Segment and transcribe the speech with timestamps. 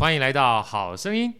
[0.00, 1.34] 欢迎来到好声音。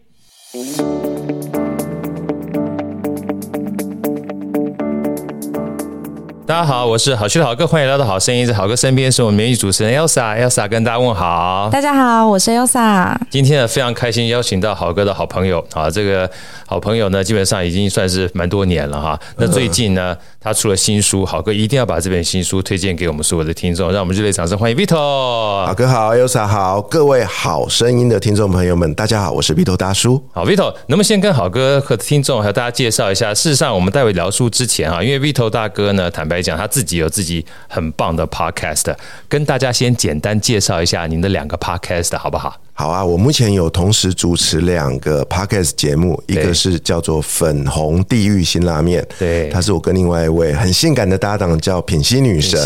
[6.51, 8.45] 大家好，我是好趣的好哥，欢迎来到好声音。
[8.45, 11.69] 在好哥身边是我们美女主持人 Elsa，Elsa 跟大家问好。
[11.71, 13.15] 大家好，我是 Elsa。
[13.29, 16.29] 今天呢，非常开心邀请到好哥的好朋友啊，这个
[16.67, 19.17] 好朋友呢，基本上已经算是蛮多年了哈。
[19.37, 24.97] 那最近呢，他出了新书，好哥一定要把这本新书推荐给我们所有的听众，让我们热烈掌声欢迎 Vito。
[24.97, 30.21] 好哥好，Elsa 好，各位好声音的听众朋友们，大家好，我是 Vito 大叔。
[30.33, 33.33] 好，Vito，能不能先跟好哥和听众还有大家介绍一下？
[33.33, 38.95] 事实上，我们待会聊书之前啊，因为 Vito 大哥呢，坦白讲，他自己有自己很棒的 podcast，
[39.27, 42.59] 跟大家先简单介绍一下您的两个 podcast 好不好？
[42.73, 52.65] 好啊，我目前有同时主持两个 podcast 节目，一个是叫做《粉红地狱辛拉面》，对，他是我跟另外一位很性感的搭档叫品心女神，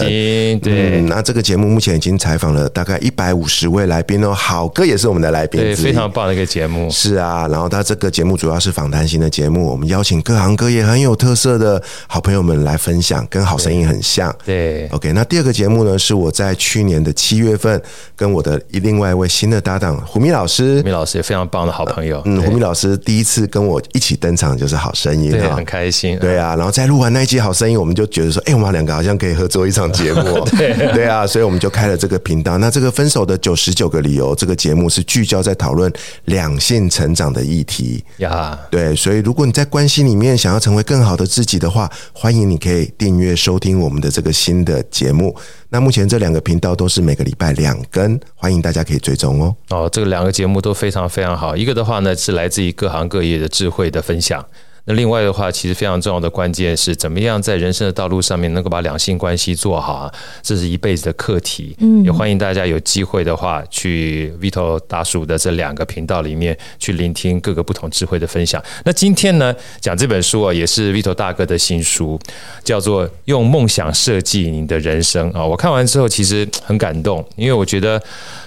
[0.62, 1.08] 对、嗯。
[1.08, 6.90] 那这个节目目前已经采访了大概一百五十位来宾哦，好哥也是我们的来宾，对，非常棒的一个节目。
[6.90, 14.34] 是啊，然后他这个节目主要是访谈型的节目，我们邀请各行各业很有特色的好朋友们来分享，跟好声音很像。
[14.46, 15.12] 对，对，OK。
[15.12, 17.82] 那第二个节目呢，是我在去年的七月份
[18.16, 19.95] 跟我的另外一位新的搭档。
[20.06, 22.22] 胡咪老师，胡咪老师也非常棒的好朋友。
[22.26, 26.18] 嗯，胡咪老师第一次跟我一起登场就是好声音，对，很开心。
[26.20, 30.44] 对啊，然后在录完那一集好声音，我们就觉得说，哎，我们两个好像可以合作一场节目。
[30.58, 32.58] 对， 对啊，所以我们就开了这个频道。
[32.58, 35.92] 那这个分手的九十九个理由这个节目是聚焦在讨论
[36.26, 38.58] 两性成长的议题呀。
[38.70, 45.36] 对，所以如果你在关系里面想要成为更好的自己的话，欢迎你可以订阅收听我们的这个新的节目。
[45.76, 49.54] 那目前这两个频道都是每个礼拜两更，欢迎大家可以追踪哦。
[49.72, 51.54] 哦，这两个节目都非常非常好。
[51.54, 54.42] 一个的话呢，是来自于各行各业的智慧的分享。
[54.86, 61.76] 那另外的话，其实非常重要的关键是怎么样在人生的道路上面能够把两性关系做好啊，这是一辈子的课题。
[61.80, 68.64] 嗯，也欢迎大家有机会的话，去 Vito 大叔的这两个频道里面去聆听各个不同智慧的分享。
[68.84, 72.20] 那今天呢，讲这本书啊，也是 Vito 大哥的新书，
[72.64, 75.44] 叫做《用梦想设计你的人生》啊。
[75.44, 78.00] 我看完之后其实很感动，因为我觉得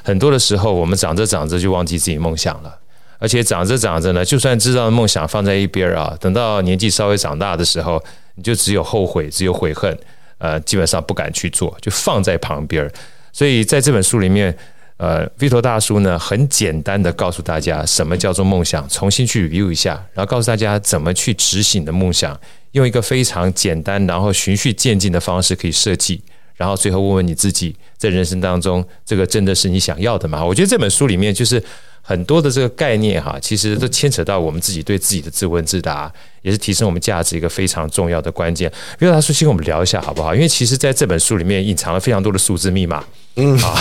[0.05, 2.78] 很多的时候我们长着长着就忘记自己梦想了。
[3.19, 8.03] 而且长着长着呢，就算知道梦想放在一边啊，等到年纪稍微长大的时候，
[8.37, 9.99] 你就只有后悔，只有悔恨，
[10.39, 12.91] 呃，基本上不敢去做，就放在旁边。
[13.33, 14.57] 所以在这本书里面，
[14.97, 22.39] 呃，Vito 大叔呢，很简单的告诉大家什么叫做梦想，重新去 review 一下，然后告诉大家怎么去执行的梦想，
[22.73, 26.23] 用一个非常简单，然后循序渐进的方式可以设计，
[26.59, 30.45] 然后最后问问你自己，在人生当中，这个真的是你想要的吗？
[30.45, 31.65] 我觉得这本书里面就是。
[32.01, 36.11] 很多的这个概念哈，其实都牵扯到我们自己对自己的自问自答，
[36.41, 38.73] 也是提升我们价值一个非常重要的关键。
[38.99, 40.35] Vito 大叔，先跟我们聊一下好不好？
[40.35, 43.05] 因为其实在这本书里面隐藏了非常多的数字密码。
[43.35, 43.73] 嗯，好，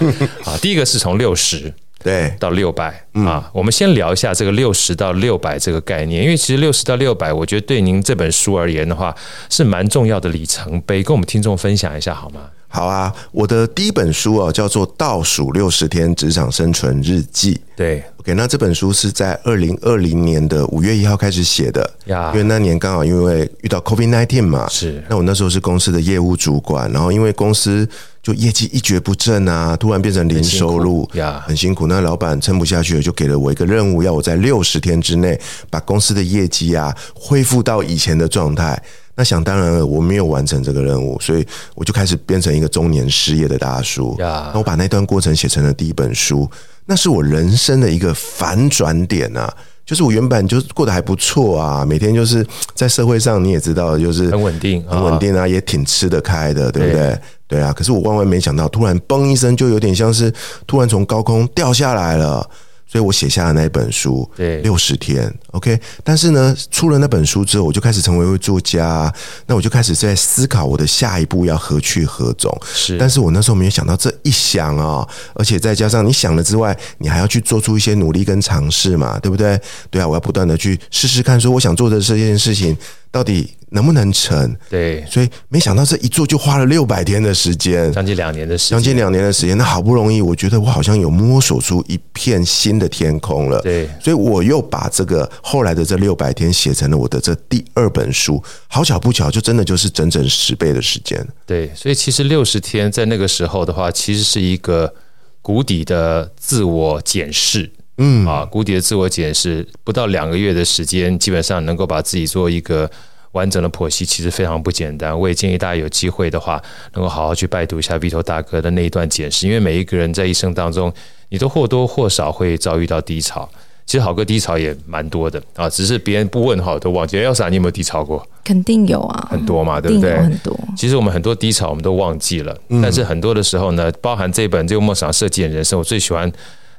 [0.50, 1.70] 啊，第一个是从六十
[2.06, 9.12] 对到六百啊，我们先聊一下这个六十到六百这个概念，因为其实六十到六百，我觉得对您这本书而言的话，
[9.50, 12.42] 是蛮重要的里程碑，跟我们听众分享一下好吗？
[12.68, 17.54] 好啊，我的第一本书啊，叫做《倒数六十天职场生存日记》。
[17.74, 25.02] 对，OK，那这本书是在二零二零年的五月一号开始写的呀，因为那年刚好因为遇到 COVID-19 嘛，是。
[25.08, 27.88] 那我那时候是公司的业务主管，然后因为公司
[28.26, 31.86] 就业绩一蹶不振啊，突然变成零收入呀，很辛苦。
[31.86, 38.82] 那老板撑不下去了，就给了我一个任务，要我在六十天之内把公司的业绩啊恢复到以前的状态。
[39.14, 44.16] 那想当然了，我没有完成这个任务，所以我就开始变成一个中年失业的大叔。
[44.18, 46.50] 那我把那段过程写成了第一本书，
[46.84, 49.54] 那是我人生的一个反转点啊！
[49.86, 52.44] 就是我原本就过得还不错啊，每天就是
[52.74, 57.16] 在社会上你也知道，就是很稳定，很稳定啊，也挺吃得开的，对不对？
[57.46, 57.72] 对啊。
[57.72, 60.32] 可是我万万没想到，突然嘣一声，就有点像是
[60.66, 62.48] 突然从高空掉下来了。
[62.88, 65.78] 所以我写下了那本书，对，六十天，OK。
[66.04, 69.12] 但是呢，出了那本书之后，我就开始成为一位作家，
[69.44, 72.56] 那我就开始在思考我的下一步要何去何从。
[72.72, 79.60] 是，但是我那时候没有想到这一想啊，而且再加上你想了之外，你还要去做出一些努力跟尝试嘛，对不对？
[79.90, 82.74] 对啊，我要不断的去试试看，说我想做的这件事情
[83.16, 84.54] 到底能不能成？
[84.68, 89.56] 对，所以没想到这一做就花了六百天的时间，将近两年的时间，将近两年的时间。
[89.56, 93.58] 那好不容易，我觉得我好像有摸索出一片新的天空了。
[93.62, 98.42] 对，所以我又把这个后来的这六百天写成了我的这第二本书。
[98.68, 101.26] 好巧不巧，就真的就是整整十倍的时间。
[101.46, 104.92] 对，所以其实六十天在那个时候的话，其实是一个
[105.40, 107.72] 谷底的自我检视。
[107.98, 112.90] 嗯啊，谷底的自我检视，不到两个月的时间，基本上能够把自己做一个
[113.32, 115.18] 完整的剖析，其实非常不简单。
[115.18, 116.62] 我也建议大家有机会的话，
[116.94, 120.92] 能够好好去拜读一下 Vito 大哥的那一段检视，因为每一个人在一生当中，
[121.30, 123.48] 你都或多或少会遭遇到低潮。
[123.86, 127.16] 其实好哥低潮也蛮多的啊，只是别人不问哈，都忘记。
[127.18, 128.26] Elsa，你有没有低潮过？
[128.42, 130.16] 肯定有啊，很多嘛，对不对？
[130.20, 130.58] 很多。
[130.76, 136.30] 其实我们很多低潮我们都忘记了，嗯、但是很多的时候呢，包含这本这个梦想设计的人生，我最喜欢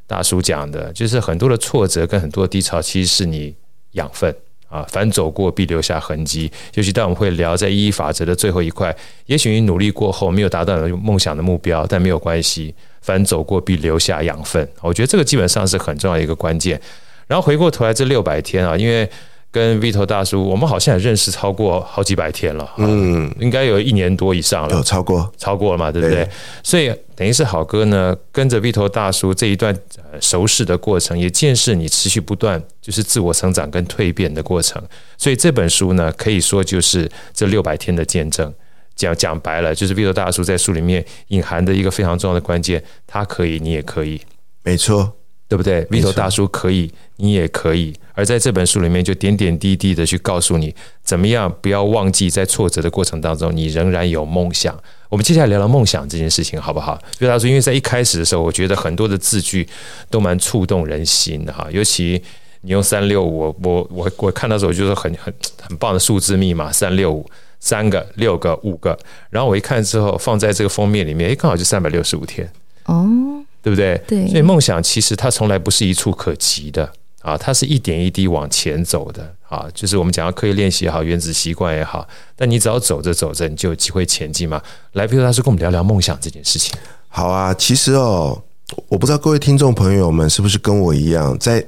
[0.08, 3.54] 大叔讲的，就是很多的挫折跟很多低潮，其实是你
[3.92, 4.34] 养分
[4.70, 4.84] 啊。
[4.90, 8.96] 凡走过必留下痕迹，尤其当我们会聊在意义法则的最后一块，
[9.26, 12.74] 也许你努力过后没有达到你梦想的目标，但没有关系。
[13.02, 16.82] 凡走过必留下养分，我觉得这个基本上是很重要的一个关键。
[17.28, 19.10] 然后回过头来这六百天啊，因为
[19.52, 26.24] 跟 Vito 大叔，我们好像也认识超过好几百天了，嗯，应该有一年多以上了，有超过超过了嘛，对不对？
[26.24, 26.30] 对，
[26.64, 29.76] 所以等于是好哥呢，跟着 Vito 大叔这一段
[30.22, 34.82] 熟识的过程，也见识你持续不断就是自我成长跟蜕变的过程。
[35.18, 38.54] 所以这本书呢，可以说就是这六百天的见证。
[38.96, 44.20] 讲讲白了，就是 Vito 大叔在书里面隐含的一个非常重要的关键，他可以，你也可以，
[44.64, 45.14] 没错，
[45.48, 47.94] 对不对？Vito 大叔可以，你也可以。
[48.14, 50.74] 而在这本书里面，就点点滴滴的去告诉你，
[51.04, 54.78] 怎么样不要忘记，在挫折的过程当中，你仍然有梦想。
[55.10, 59.68] 我们接下来聊聊梦想这件事情，好不好？Vito 大叔，因为在一开始的时候，我觉得很多的字句
[60.10, 62.22] 都蛮触动人心的哈，尤其
[62.62, 67.30] 你用三六五，我我我看到的时候就是很很很棒的数字密码三六五。
[67.60, 68.96] 三个、六个、五个，
[69.32, 72.48] 然后我一看之后，放在这个封面里面，哎，刚好就三百六十五天，
[72.86, 74.02] 哦，对不对？
[74.08, 74.28] 对。
[74.28, 79.66] 所以梦想其实它从来不是一触可及的啊，它是一点一滴往前走的啊。
[79.74, 84.62] 就是我们讲要刻意练习也好，原子习惯也好，但你只要走着走着，你就有机会前进嘛。
[84.94, 86.76] 来，Vito 大师跟我们聊聊梦想这件事情。
[87.08, 88.42] 好啊，其实哦，
[88.88, 91.66] 我不知道各位听众朋友们是不是跟我一样，在。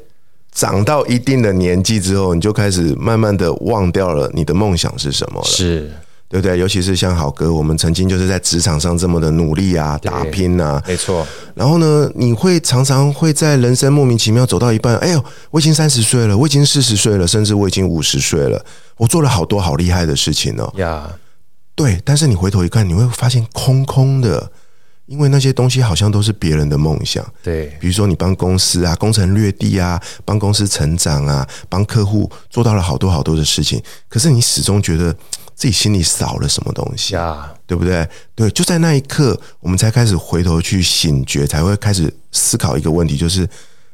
[0.52, 5.92] 长到一定的年纪之后，你就开始慢慢的忘掉了你的梦想是什么了，是
[6.30, 6.60] 对不对？
[6.60, 11.26] 尤其是像好哥，我们曾经就是在职场上这么的努力啊，打拼啊，没错。
[11.56, 18.64] 然后呢，你会常常会在人生莫名其妙走到一半，哎呦，我已经三十岁了，我已经四十岁了，甚至我已经五十岁了，
[18.98, 20.72] 我做了好多好厉害的事情哦。
[20.78, 21.10] 呀，
[21.74, 24.52] 对，但是你回头一看，你会发现空空的。
[25.10, 35.12] 因为那些东西好像都是别人的梦想，对，比如说你帮公司啊攻城略地啊，帮公司成长啊，帮客户做到了好多好多的事情，可是你始终觉得
[35.60, 38.08] 自己心里少了什么东西啊，对不对？
[38.34, 43.46] 对，就在那一刻，我们才开始回头去醒觉，才会开始思考一个问题，就是，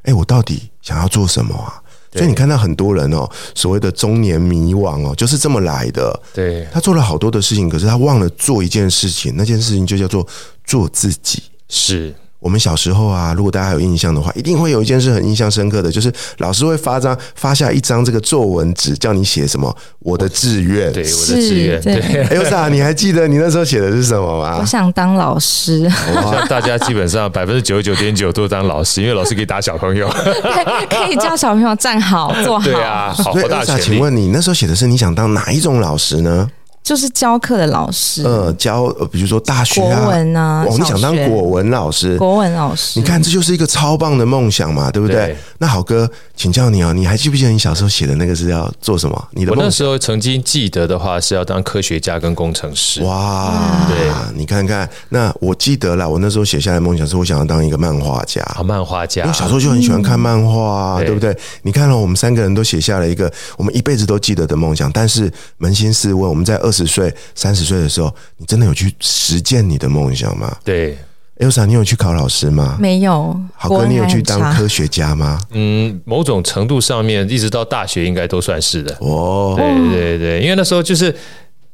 [0.04, 1.82] 哎，我到底想要做什么啊？
[2.14, 6.22] 所以你看到很多人哦，所谓的中年迷惘哦，就是这么来的。
[6.36, 10.26] 对，他做了好多的事情，可是他忘了做一件事情，那件事情就叫做
[10.64, 11.42] 做自己。
[11.68, 12.14] 是。
[12.46, 20.94] 我们小时候啊，如果大家有印象的话，一定会有一件事很印象深刻的，就是老师会发张发下一张这个作文纸，叫你写什么我的志愿。
[20.94, 21.82] 对，我的志愿。
[21.82, 21.96] 对，
[22.30, 24.58] Elsa，你还记得你那时候写的是什么吗？
[24.62, 25.92] 我想当老师。
[26.14, 30.08] 哇，大家基本上百分之九十九点九都当老师，因为老师可以打小朋友，
[30.88, 32.64] 可以教小朋友站好坐好。
[32.64, 33.82] 对啊，好大权力。
[33.82, 36.48] 请问你那时候写的是你想当哪一种老师呢？
[36.86, 45.16] 就是教课的老师，呃，教，比如说大学啊，国文啊，哦，你想当国文老师，国文老师，你看这就是一个超棒的梦想嘛，对不对？
[45.16, 49.30] 对，那好哥，请教你哦，你还记不记得你小时候写的那个是要做什么？
[49.48, 53.02] 我那时候曾经记得的话是要当科学家跟工程师。
[53.02, 53.95] 哇，对，
[54.36, 61.36] 你看看，那我记得了，我那时候写下来的梦想是我想要当一个漫画家，啊，漫画家，我小时候就很喜欢看漫画啊，嗯，对不对？
[61.64, 70.56] 你看了，哦，我们三个人都写下了一个我们一辈子都记得的梦想，但是扪心自问，我们在二十岁、三十岁的时候，你真的有去实践你的梦想吗？
[70.64, 70.98] 对
[71.40, 72.78] ，Elsa，你有去考老师吗？
[72.80, 73.38] 没有。
[73.56, 75.40] 好哥，你有去当科学家吗？
[75.52, 78.96] 嗯，某种程度上面，一直到大学应该都算是的。
[79.00, 81.14] 哦，对对对，因为那时候就是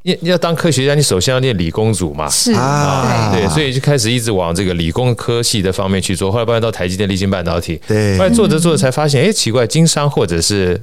[0.03, 2.29] 要要当科学家，你首先要念理工组嘛。
[2.29, 6.31] 是啊，对，所以就开始一直往这个理工科系的方面去做。
[6.31, 7.79] 后来搬到台积电、立晶半导体。
[7.87, 10.81] 对，后来做着做着才发现，哎，奇怪，经商或者是。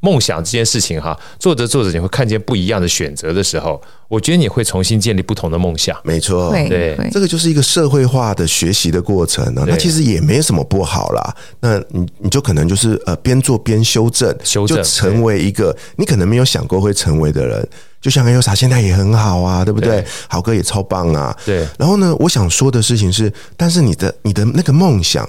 [0.00, 5.96] 梦想这件事情哈，做着做着你会看见不一样的选择的时候，我觉得你会重新建立不同的梦想。
[6.02, 9.64] 没错，对，这个就是一个社会化的学习的过程呢。
[9.68, 11.36] 那其实也没什么不好啦。
[11.60, 17.68] 那你你就可能就是呃边做边修正，修正，就成为一个你可能没有想过会成为的人。
[18.00, 20.02] 就像 Elsa 现在也很好啊，对不对？
[20.26, 21.36] 好哥也超棒啊。
[21.44, 21.68] 对。
[21.78, 25.28] 然后呢，我想说的事情是，但是你的你的那个梦想。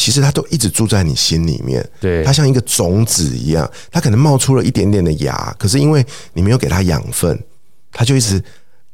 [0.00, 6.02] 其实它都一直住在你心里面，对，它像一个种子一样，它可能冒出了一点点的芽，可是因为
[6.32, 7.38] 你没有给它养分，
[7.92, 8.42] 它就一直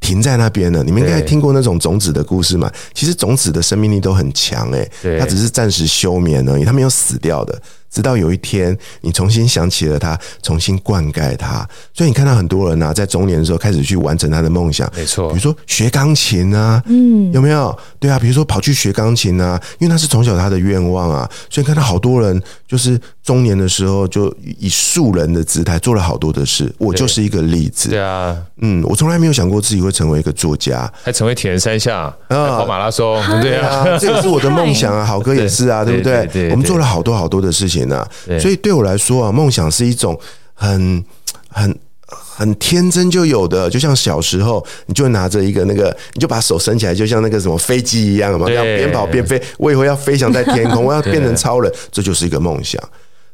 [0.00, 0.82] 停在那边了。
[0.82, 2.68] 你们应该听过那种种子的故事嘛？
[2.92, 7.62] 其实种子的生命力都很强，诶，它只是暂时休眠而已，它没有死掉的。
[7.90, 11.66] 直到有一天你重新想起了他，重新灌溉他。
[11.94, 17.76] 所以你看到很多人呢、啊，在中年的时候开始去完成他的梦想，没错，比如说学钢琴啊，嗯，有没有？
[17.98, 21.28] 对啊，比如说跑去学钢琴啊，因为那是从小他的愿望啊。
[21.48, 27.90] 所以看到好多人就是中年的时候就以素人的姿态做了好多的事，我就是一个例子。
[27.90, 35.04] 对啊，嗯，我从来没有想过自己会成为一个作家，还成为铁人三项啊，跑马拉松，对啊，这也是我的梦想啊。
[35.06, 40.18] 好哥也是啊，对不对，我们做了好多好多的事情呢、啊，所以对我来说啊，梦想是一种
[40.54, 41.04] 很
[41.48, 49.40] 很很天真就有的，就像小时候，你就拿着一个那个，你就把手伸起来，就像那个什么飞机一样嘛，要边跑边飞。
[49.58, 52.82] 我以后要飞翔在天空， 我要变成超人，这就是一个梦想。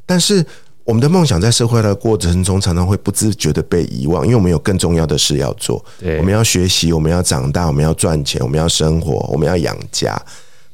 [0.04, 0.44] 但是
[0.84, 5.84] 我们的梦想在社会的过程中，常常会不自觉的被遗忘，因为我们有更重要的事要做。
[6.18, 10.20] 我们要学习，我们要长大，我们要赚钱，我们要生活，我们要养家。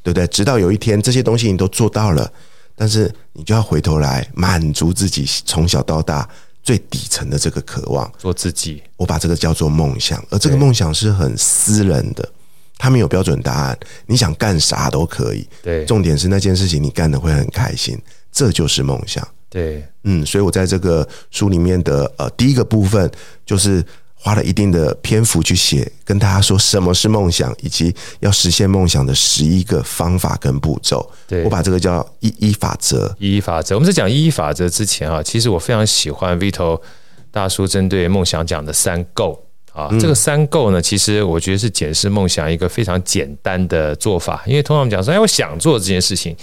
[0.00, 0.26] 对不对？
[0.28, 2.32] 直到有一天这些东西你都做到了，
[2.78, 6.26] 但是你就要回头来满足自己从小到大
[6.62, 8.82] 最底层的这个渴望，做自己。
[8.96, 12.26] 我把这个叫做梦想，而这个梦想是很私人的，
[12.78, 15.48] 它没有标准答案，你想干啥都可以。
[15.60, 19.26] 对，重点是那件事情你干得会很开心，这就是梦想。
[19.50, 23.10] 对，嗯，所以我在这个书里面的呃第一个部分
[23.44, 23.84] 就是。
[24.20, 31.08] 花了一定的篇幅去写，跟大家说什么是梦想，以及要实现梦想的十一个方法跟步骤。
[31.28, 33.14] 对，我把这个叫一一法则。
[33.20, 33.76] 一一法则。
[33.76, 36.80] 我们在讲一一法则之前啊，其实我非常喜欢 Vito
[37.30, 39.38] 大叔针对梦想讲的三 Go
[39.72, 39.88] 啊。
[40.00, 44.42] 这个三 Go 呢，其实我觉得是检视梦想一个非常简单的做法。
[44.46, 46.36] 因为通常我们讲说，哎，我想做这件事情，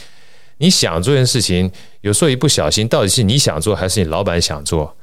[0.60, 4.96] 你想做这件事情，有时候一不小心，到底是你想做，还是你老板想做？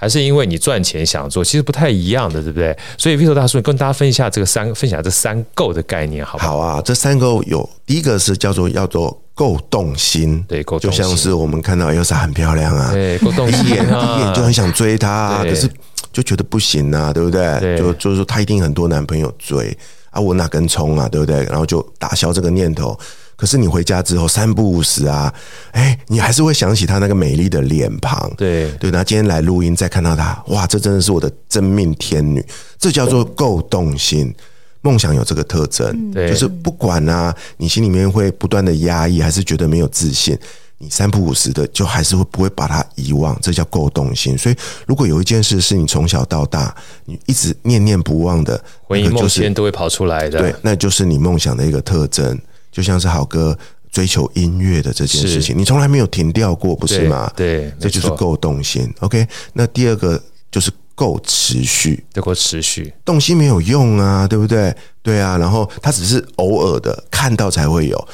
[0.00, 2.74] 还是因为你赚钱想做，其实不太一样的，对不对？
[2.96, 6.52] 所以 Vito 大叔，你跟大家分享这个三，分享这三 Go 的概念，好不好？
[6.52, 15.68] 好啊，这三 Go 有第一个是叫做叫做够动心，对，够动心，就像是我们看到 Elsa 很漂亮啊，对，够动心，一眼一眼就很想追她啊，可是
[16.10, 17.60] 就觉得不行啊，对不对？
[17.60, 19.76] 对就就是说她一定很多男朋友追
[20.08, 21.44] 啊，我哪根葱啊，对不对？
[21.44, 22.98] 然后就打消这个念头。
[23.40, 25.32] 可是你回家之后三不五时啊，
[25.70, 28.30] 哎，你还是会想起她那个美丽的脸庞。
[28.36, 32.44] 对对，那今天来录音再看到她，哇，这真的是我的真命天女。
[32.78, 34.34] 这叫做够动心。
[34.82, 40.38] 梦想有这个特征，对，就是不管啊，你心里面会不断的压抑，还是觉得没有自信，
[40.78, 43.38] 你三不五时的就还是会不会把它遗忘。
[43.42, 44.36] 这叫够动心。
[44.38, 44.56] 所以，
[44.86, 46.74] 如果有一件事是你从小到大
[47.06, 52.38] 你一直念念不忘的，回忆梦间都会跑出来的，对，那就是你梦想的一个特征。
[52.70, 53.56] 就像是好哥
[53.90, 57.30] 追求音乐的这件事情，你从来没有停掉过，不是吗？
[57.36, 58.92] 对，这就是够动心。
[59.00, 62.92] OK，那第二个就是够持续，够持续。
[63.04, 64.74] 动心没有用啊，对不对？
[65.02, 68.08] 对啊，然后它只是偶尔的看到才会有，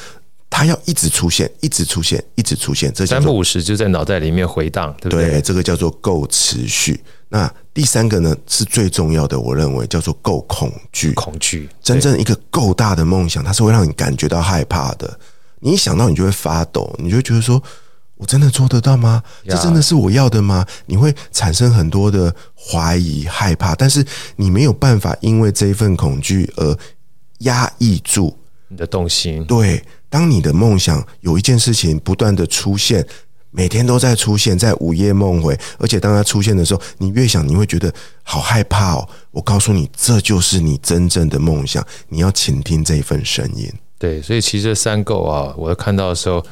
[0.49, 2.91] 它要一直出现，一直出现，一直出现。
[2.93, 5.31] 这三不五十就在脑袋里面回荡，对不对？
[5.31, 6.99] 对，这个叫做够持续。
[7.29, 11.11] 那第三个呢，是最重要的，我认为叫做够恐惧。
[11.11, 15.19] 恐惧，真正一个够大的梦想，它是会让你感觉到害怕的。
[15.59, 17.61] 你一想到，你就会发抖，你就会觉得说
[18.15, 19.21] ：“我真的做得到吗？
[19.45, 24.05] 这真的是我要的吗？”你会产生很多的怀疑、害怕，但是
[24.37, 26.77] 你没有办法因为这一份恐惧而
[27.39, 28.37] 压抑住
[28.69, 29.43] 你的动心。
[29.45, 33.05] 对，当你的梦想有一件事情不断的出现。
[33.57, 39.09] 每天都在出现在午夜梦回，而且当它出现的时候，你越想，你会觉得好害怕哦。
[39.31, 43.67] 我告诉你，这就是你真正的梦想，你要倾听这一份声音。
[43.97, 46.45] 对，所以其实这三 Go 啊，我看到的时候，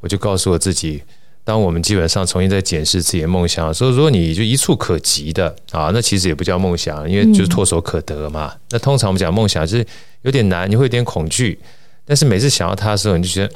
[0.00, 1.02] 我就告诉我自己，
[1.44, 8.52] 当我们基本上重新在检视自己的梦想，所以说你就一触可及的啊，那其实也不叫梦想，因为就是唾手可得嘛。
[8.52, 9.86] 嗯、那通常我们讲梦想就是
[10.20, 11.58] 有点难，你会有点恐惧，
[12.04, 13.50] 但是每次想到它的时候，你就觉得。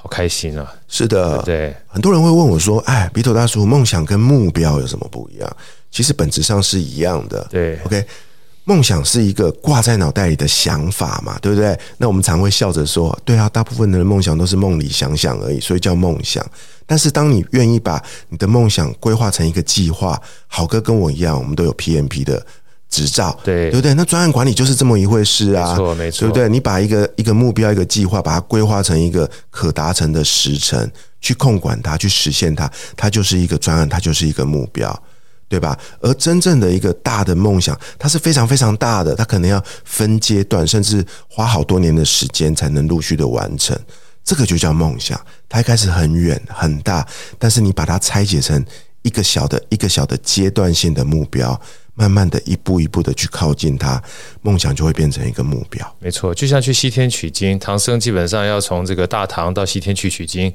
[0.00, 0.72] 好开心啊！
[0.86, 5.56] 是的，对，很多人会问我说：“哎，Vito 大叔，梦想跟目标有什么不一样？”
[5.90, 7.44] 其实本质上是一样的。
[7.50, 8.06] 对，OK，
[8.62, 11.76] 梦想是一个挂在脑袋里的想法嘛，对不对？
[11.96, 16.46] 那我们常会笑着说：“对啊，大部分的人梦想都是梦里想想而已，所以叫梦想。”
[16.86, 22.46] 但是当你愿意把你的梦想规划成一个计划，好哥跟我一样，我们都有 PMP 的。
[22.88, 23.92] 执照，对对不对？
[23.94, 26.48] 那专案管理就是这么一回事啊，没错没错，对不对？
[26.48, 30.90] 你把一个一个目标、一个计划，把它规划成一个可达成的时程，
[31.20, 35.02] 去控管它，去实现它，它就是一个专案，它就是一个目标，
[35.48, 35.78] 对吧？
[36.00, 43.78] 而真正的一个大的梦想，它是非常非常大的，它可能要分阶段，甚至花好多年的时间才能陆续的完成。
[44.24, 45.18] 这个就叫梦想，
[45.48, 47.06] 它一开始很远很大，
[47.38, 48.64] 但是你把它拆解成
[49.02, 51.58] 一个小的、一个小的阶段性的目标。
[51.98, 54.00] 慢慢的一步一步的去靠近它，
[54.42, 55.96] 梦想就会变成一个目标。
[55.98, 60.52] 没错，就像去西天取经，唐僧基本上要从这个大唐到西天去取经，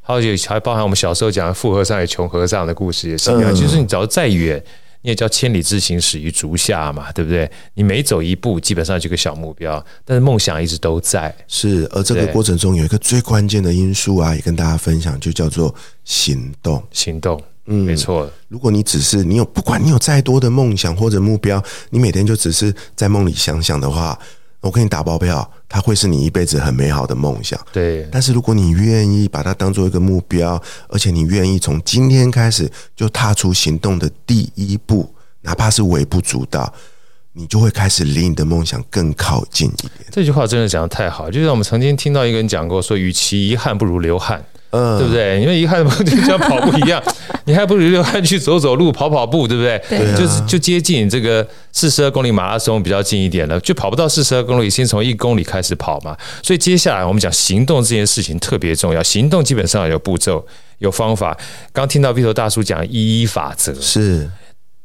[0.00, 4.62] 还有还包含我们小时候讲的富和尚与穷和尚的故事也是一样，其实你走得再远。
[5.02, 7.50] 你也叫千里之行，始于足下嘛，对不对？
[7.72, 11.34] 你每走一步，基本上就个小目标，但是梦想一直都在。
[11.48, 16.82] 是，而这个过程中有一个最关键的因素啊，也跟大家分享，就叫做行动。
[16.92, 18.30] 行动，嗯，没错。
[18.48, 24.18] 如果你只是你有，不管你有再多的梦想或者目标，你每天就只是在梦里想想的话。
[24.62, 27.58] 我给你打包票，它会是你一辈子很美好的梦想。
[27.72, 36.70] 对，但是如果你愿意把它当做一个目标，而且你愿意从今天开始就踏出行动的第一步，哪怕是微不足道，
[37.32, 39.92] 你就会开始离你的梦想更靠近一点。
[40.10, 45.40] 这句话真的讲的太好，就像我们曾经听到一个人讲过，说：“与其遗憾，不如流汗。”嗯，对不对？
[45.40, 47.02] 因为遗憾的就像跑步一样，
[47.44, 49.80] 你还不如去走走路、跑跑步，对不对？
[49.88, 56.16] 对，就是就接近这个四十二公里马拉松比较近一点了，就跑不到四十二公里，先从一公里开始跑嘛。
[56.42, 60.46] 所以接下来我们讲行动这件事情特别重要，行动基本上有步骤、
[60.78, 61.36] 有方法。
[61.72, 64.30] 刚听到 Vito 大叔讲一一法则，是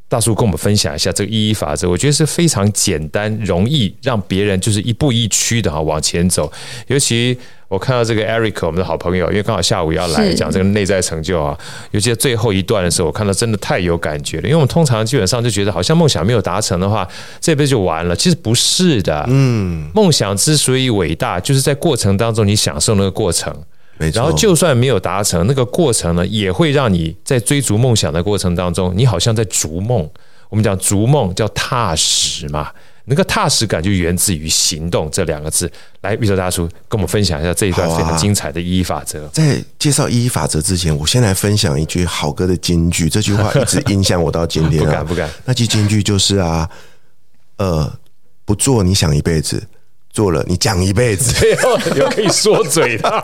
[0.07, 6.51] 大叔跟我们分享一下这个一一法则，我觉得是非常简单、容易让别人就是一步一趋的哈往前走，
[6.87, 7.37] 尤其。
[7.67, 11.57] 我看到这个 Eric，我们的好朋友，因为刚好下午要来讲这个内在成就啊，
[11.91, 14.43] 尤其在最后一段的时候，我看到真的太有感觉了。
[14.43, 17.07] 因为我们通常基本上就觉得，好像梦想没有达成的话，
[17.41, 18.15] 这辈子就完了。
[18.15, 23.51] 其实不是的，嗯，梦想之所以伟大，就是在过程当中你享受那个过程，
[23.97, 24.21] 没错。
[24.21, 30.07] 然后就算没有达成，那个过程呢，也会让你在追逐梦想的过程当中，你好像在逐梦。
[30.49, 32.69] 我们讲逐梦叫踏实嘛。
[33.07, 35.71] 那个踏实感就源自于行动这两个字。
[36.01, 39.25] 来，Vito 大叔跟我们分享一下这一段非常精彩的一一法则。
[39.25, 43.07] 啊、在介绍一一法则之前，我先来分享一句好哥的金句。
[43.07, 44.85] 这句话一直影响我到今天、啊。
[44.89, 45.29] 不敢不敢。
[45.45, 46.67] 那句金句就是啊，
[47.57, 47.93] 呃，
[48.43, 49.67] 不做你想一辈子，
[50.11, 51.33] 做了你讲一辈子。
[51.95, 53.23] 有可以说嘴的。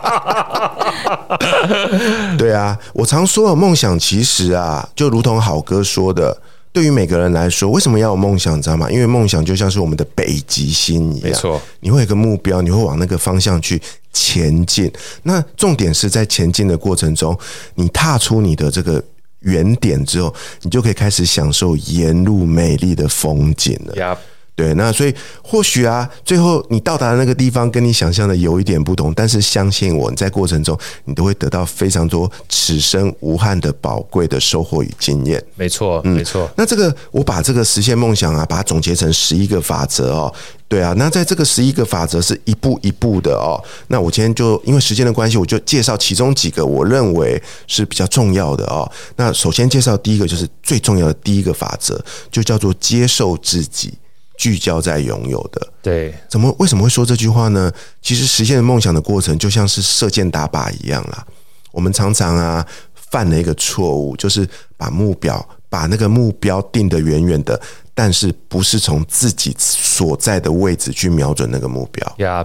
[2.38, 6.40] 对啊，我常说的梦想其实啊，就如同好哥说的。
[6.72, 8.56] 对于每个人来说，为什么要有梦想？
[8.56, 8.90] 你知道吗？
[8.90, 11.60] 因为梦想就像是我们的北极星一样，没错。
[11.80, 13.80] 你会有一个目标，你会往那个方向去
[14.12, 14.90] 前进。
[15.24, 17.38] 那重点是在前进的过程中，
[17.74, 19.02] 你踏出你的这个
[19.40, 24.16] 原点之后，你就可以开始享受沿路美丽的风景了。
[24.54, 35.42] 对，那所以或许啊，最后你到达的那个地方跟你想象的有一点不同，但是相信我，你在过程中你都会得到非常多此生无憾的宝贵的收获与经验。
[35.54, 36.50] 没错，嗯，没错。
[36.54, 40.32] 那这个我把这个实现梦想啊，把它总结成十一个法则哦。
[40.68, 43.62] 对啊，那在这个十一个法则是一步一步的哦。
[43.88, 48.90] 那我今天就因为时间的关系，我就介绍其中几个我认为是比较重要的哦。
[49.16, 51.98] 那首先介绍第一个就是最重要的第一个法则，
[52.30, 53.94] 就叫做接受自己。
[54.42, 57.70] 聚焦在拥有的，对，怎么为什么会说这句话呢？
[58.00, 61.24] 其实实现梦想的过程就像是射箭打靶一样啦。
[61.70, 64.44] 我们常常啊犯了一个错误，就是
[64.76, 67.60] 把目标把那个目标定得远远的，
[67.94, 72.14] 但是不是从自己所在的位置去瞄准那个目标。
[72.18, 72.44] Yeah.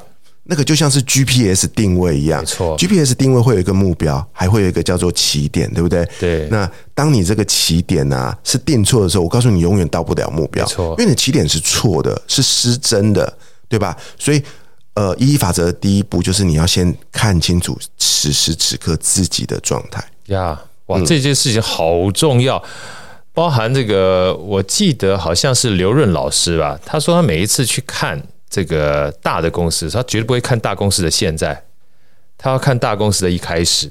[0.50, 2.78] 那个就像是 GPS 定位一样，没错。
[2.78, 6.08] GPS 定位会有一个目标，还会有一个叫做起点，对不对？
[6.20, 6.48] 对。
[6.50, 10.96] 那当你这个起点啊是定错的时候，我告诉你，永远到不了目标，没错。
[11.00, 13.32] 因为你起点是错的，是失真的，
[13.68, 13.98] 对吧？
[14.18, 14.42] 所以，
[14.94, 20.02] 呃，一一法则的第一步就是你要先看清楚此时此刻自己的状态。
[20.28, 22.64] 呀，哇，这件事情好重要，
[23.34, 28.24] 包含这个，我记得好像是刘润老师吧，他说他每一次去看。
[28.50, 31.64] 这个大的公司，他绝对不会看大公司的现在，
[32.38, 33.88] 他要看大公司的一开始，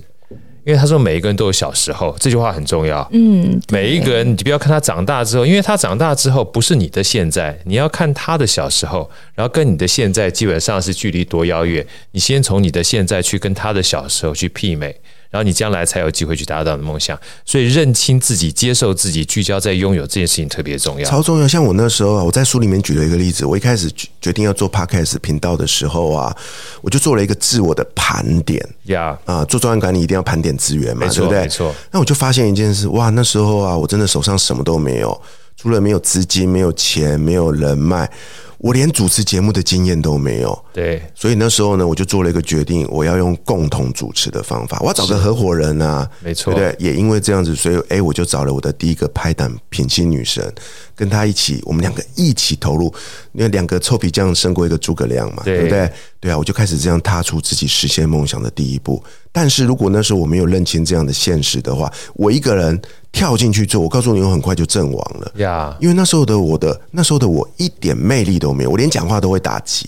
[0.64, 3.09] 因为他说每一个人都有小时候，这句话很重要。
[3.12, 14.99] 嗯，每一个人，你不要看他长大之后，因为他长大之后不是你的现在，你要看他的小时候，然后跟你的现在基本上是距离多遥远，你先从你的现在去跟他的小时候去媲美。
[15.31, 21.47] 然后你将来才有机会去达到你的梦想，所以认清自己、接受自己、聚焦在拥有这件事情特别重要，超重要。
[21.49, 26.37] 像我那时候啊，我在书里面举了一个例子，我一开始决定要做 Podcast 频道的时候啊，
[26.81, 31.41] 我就做了一个自我的盘点呀.啊，做专案管理一定要盘点资源嘛，对不对？
[31.41, 31.75] 没错。
[31.91, 35.21] 那我就发现一件事，哇，那时候啊，我真的手上什么都没有，
[35.57, 38.11] 除了没有资金、没有钱、没有人脉。
[38.59, 46.87] 我连主持节目的经验都没有，对，所以那时候呢，我就做了一个决定，我要用共同主持的方法，我要找个合伙人啊，没错，对不对？
[46.87, 50.53] 也因为这样子，所以哎，我就找了我的第一个拍档品心女神，
[50.96, 52.92] 跟他一起，我们两个一起投入，
[53.32, 55.92] 因为两个臭皮匠胜过一个诸葛亮嘛，对，对不对？
[56.18, 59.00] 对啊，我就开始这样踏出自己实现梦想的第一步。
[59.30, 62.80] 但是如果那时候我没有认清这样的现实的话，我一个人
[63.12, 65.76] 跳进去做，我告诉你，我很快就阵亡了呀。
[65.78, 69.87] 因为那时候的我的那时候的我一点魅力都没有，我连讲话都会打结，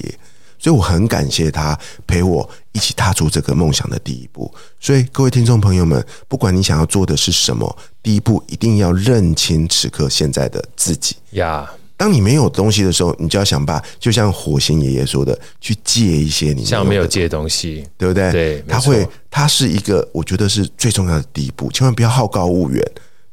[0.58, 4.52] 所以我很感谢他陪我一起踏出这个梦想的第一步。
[4.80, 11.70] 所以各位听众朋友们，不管你想要做的是什么，第一步一定要认清此刻现在的自己呀。
[11.96, 18.30] 当你没有东西的时候，你就要想办法，就像火星爷爷说的，去借一些你像没有借东西，对不对？
[18.30, 22.84] 对，他会，他是一个我觉得是最重要的第一步，千万不要好高骛远。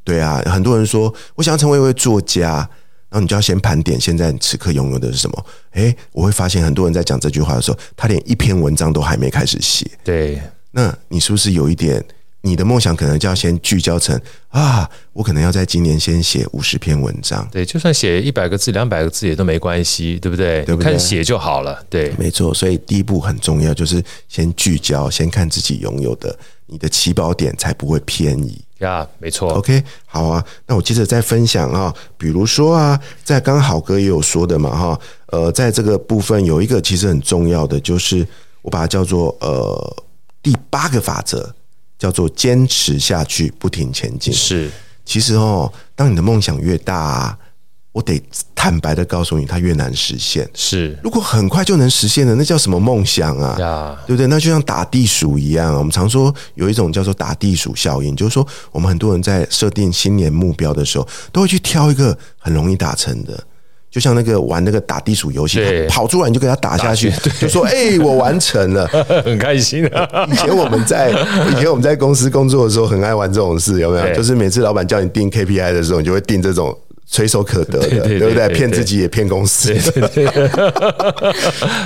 [0.02, 2.68] 对啊，很多人说我想要成为一位作家。
[3.16, 5.46] 然后你就要先盘点现在你此刻拥有的是什么？
[5.72, 9.90] 诶，我会发现很多人在讲这句话的时候，他连一篇文章都还没开始写。
[10.04, 10.38] 对，
[10.72, 12.04] 那你是不是有一点？
[12.42, 17.48] 你的梦想可能就要先聚焦成啊，我可能要在今年先写五十篇文章。
[17.50, 20.62] 对，就算写一百个字、两百个字也都没关系，对不对？
[20.64, 20.90] 对不对？
[20.92, 21.82] 看写就好了。
[21.88, 22.52] 对，没错。
[22.52, 28.60] 所以第一步很重要，就是先聚焦，先看自己拥有的，你的起跑点才不会偏移。
[28.78, 29.52] 呀，没错。
[29.54, 30.44] OK，好啊。
[30.66, 38.26] 那我接着再分享啊，比如说啊，在刚好哥也有说的嘛，哈，呃，在这个部分有一个其实很重要的，就是
[38.62, 39.96] 我把它叫做呃
[40.42, 41.54] 第八个法则。
[41.98, 44.30] 叫做坚持下去，不停前进。
[44.30, 44.70] 是，
[45.06, 47.38] 其实哦，当你的梦想越大啊，
[47.96, 48.22] 我得
[48.54, 50.46] 坦白的告诉你，它越难实现。
[50.52, 53.56] 是，如果很快就能实现的，那叫什么梦想啊？
[53.58, 54.26] 呀，对不对？
[54.26, 55.74] 那就像打地鼠一样。
[55.78, 63.42] 我们常说有一种叫做打地鼠效应，就是说我们很多人在设定新年目标的时候，都会去挑一个很容易达成的。
[63.90, 68.86] 就像那个玩那个打地鼠游戏，跑出来你就给他打下去，就说：“哎、欸，我完成了，
[69.24, 70.06] 很开心啊。
[70.30, 71.10] ”以前我们在
[71.50, 74.14] 以前我们在公司工作的时候，很爱玩这种事，有没有？
[74.14, 76.76] 就是每次老板叫你定 KPI 的时候，你就会定这种
[77.08, 78.48] 垂手可得的，对，对，对，对，对不对？
[78.48, 79.72] 骗自己也骗公司，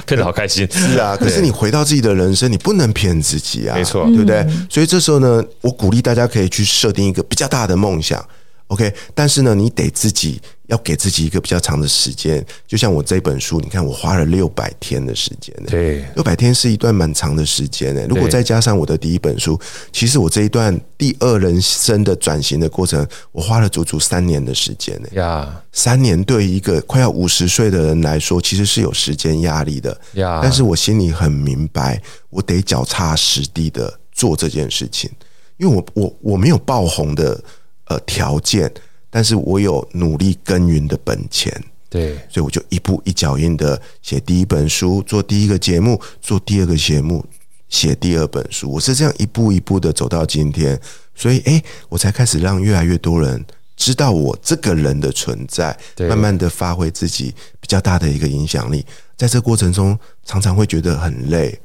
[0.07, 0.67] 骗得好开心。
[0.73, 4.47] 是啊，可是你回到自己的人生，你不能骗自己啊，没错，对不对？
[4.69, 8.25] 所以这时候呢，我鼓励大家可以去设定一个比较大的梦想。
[8.71, 12.45] OK，但是呢，你得自己要给自己一个比较长的时间。
[12.69, 18.07] 就像我这本书，你看我花了六百天的时间，对，六百天是一段蛮长的时间呢。
[18.09, 19.59] 如果再加上我的第一本书，
[19.91, 25.09] 其实我这一段第二人生的转型的过程，我花了足足三年的时间呢。
[25.15, 30.01] 呀，三年对于一个快要五十岁的人来说，其实是有时间压力的。
[30.13, 35.11] 呀，但是我心里很明白，我得脚踏实地的做这件事情，
[35.57, 37.43] 因为我我我没有爆红的。
[37.91, 38.73] 呃，条件，
[39.11, 41.53] 但是我有努力耕耘的本钱，
[41.89, 47.27] 对，所以我就一步一脚印的写第一本书，做第一个节目，做第二个节目，
[47.69, 50.81] 写第二本书，我是这样一步一步的走到今天，
[51.17, 53.45] 所以，诶，我才开始让越来越多人
[53.77, 55.77] 知道我这个人的存在，
[56.09, 61.59] 慢慢的发挥自己比较大的一个影响力，在这过程中，常常会觉得很累，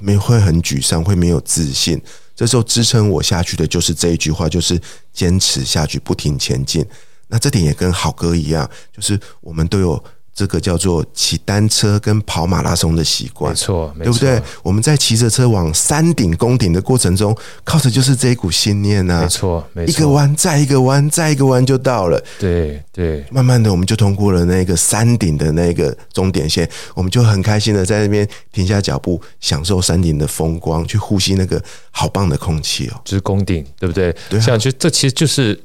[0.00, 2.02] 没会很沮丧，会没有自信。
[2.42, 4.76] 这时候支撑我下去的就是这一句话，就是
[5.12, 6.84] 坚持下去，不停前进。
[7.28, 10.04] 那这点也跟好哥一样，就是我们都有。
[10.34, 14.42] 这个叫做骑单车跟跑马拉松的习惯，没错，对不对？
[14.62, 19.20] 我们在骑着车往山顶攻顶的过程中，靠的就是这一股信念啊！
[19.20, 22.22] 没错，没错，一个弯再一个弯再一个弯就到了。
[22.38, 33.00] 对对，慢慢的我们就通过了那个山顶的那个终点线，我们就很开心的在那边停下脚步，享受山顶的风光，去呼吸那个好棒的空气哦。
[33.04, 34.14] 就是攻顶，对不对？
[34.30, 35.62] 对啊，像就这其实就是。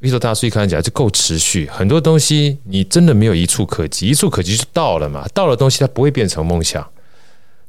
[0.00, 6.86] V 头大叔一看起来就够持续，很多东西你真的没有一触可及，一触可及就到了嘛，到了东西它不会变成梦想，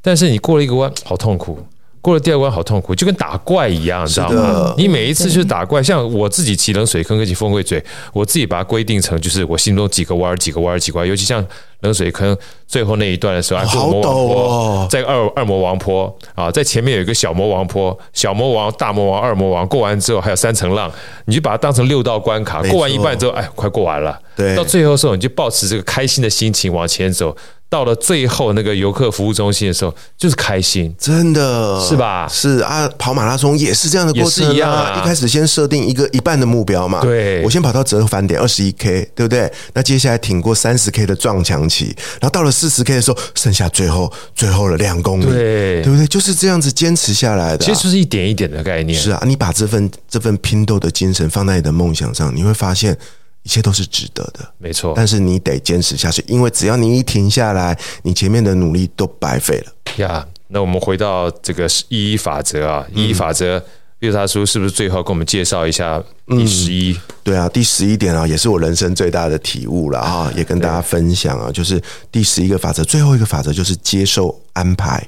[0.02, 1.66] 但是你过了一个弯，好痛苦。
[2.06, 4.76] 过了第二关好痛苦，就跟打怪一样，你知道吗？
[4.78, 11.44] 你每一次去打怪，像我自己骑冷水坑跟骑风柜嘴，我自己把它规定成就是我心中几个弯儿几个弯儿几个弯，尤其像
[11.80, 12.38] 冷水坑
[12.68, 20.92] 最后那一段的时候，还过魔王坡，在二二魔王坡啊，在前面有一个小魔王坡，小魔王、大魔王、二魔王，过完之后还有三层浪，
[21.26, 24.16] 你就把它当成六道关卡，过完一半之后，哎，快过完了。
[24.36, 27.36] 对，到最后的时候，你就保持这个开心的心情往前走。
[27.68, 32.28] 到了最后那个游客服务中心的时候，就是开心，真的是吧？
[32.28, 34.54] 是啊，跑马拉松也是这样的过程啊。
[34.54, 39.52] 一样啊，一开始先设定一个一半的目标嘛，对，我先跑到折返点二十一 K，对不对？
[39.74, 41.88] 那接下来挺过三十 K 的撞墙期，
[42.22, 46.08] 然后到了四十 K 的时候，剩下最后最后的两公里，对，对不对？
[46.08, 47.68] 就是这样子坚持下来的啊。
[47.68, 48.98] 其实就是一点一点的概念。
[48.98, 52.98] 是啊，你把这份这份拼斗的精神放在你的梦想上，你会发现。
[53.46, 54.94] 一切都是值得的，没错。
[54.96, 60.28] 但是你得坚持下去，因为只要你一停下来，你前面的努力都白费了呀。
[60.48, 63.64] 那我们回到这个一一法则啊，一一法则
[64.12, 66.94] 大叔是不是最后跟我们介绍一下第十一？
[66.94, 71.80] 嗯，对啊，第十一点啊，也是我人生最大的体悟了啊，也跟大家分享啊，就是
[72.12, 75.08] 第十一个法则，最后一个法则就是接受安排，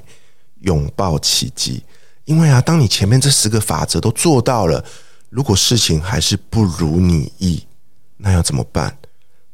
[0.60, 1.82] 拥抱奇迹。
[2.24, 4.84] 因为啊，当你前面这十个法则都做到了，
[5.28, 7.64] 如果事情还是不如你意。
[8.18, 8.96] 那要怎么办？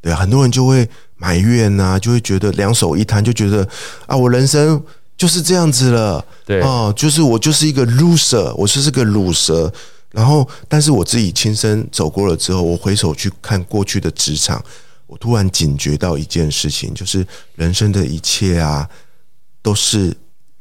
[0.01, 3.67] 对啊，很多人就会埋怨啊，就会觉得两手一摊，就觉得
[4.07, 4.83] 啊，我人生
[5.17, 9.73] 就是这样子了，对哦，就是我就是一个 loser，我就是个鲁蛇。
[10.11, 14.63] 然后，但是我自己亲身走过了之后，我回首去看过去的职场，
[15.09, 18.89] 我突然警觉到一件事情，就是人生的一切啊，
[19.61, 20.17] 都是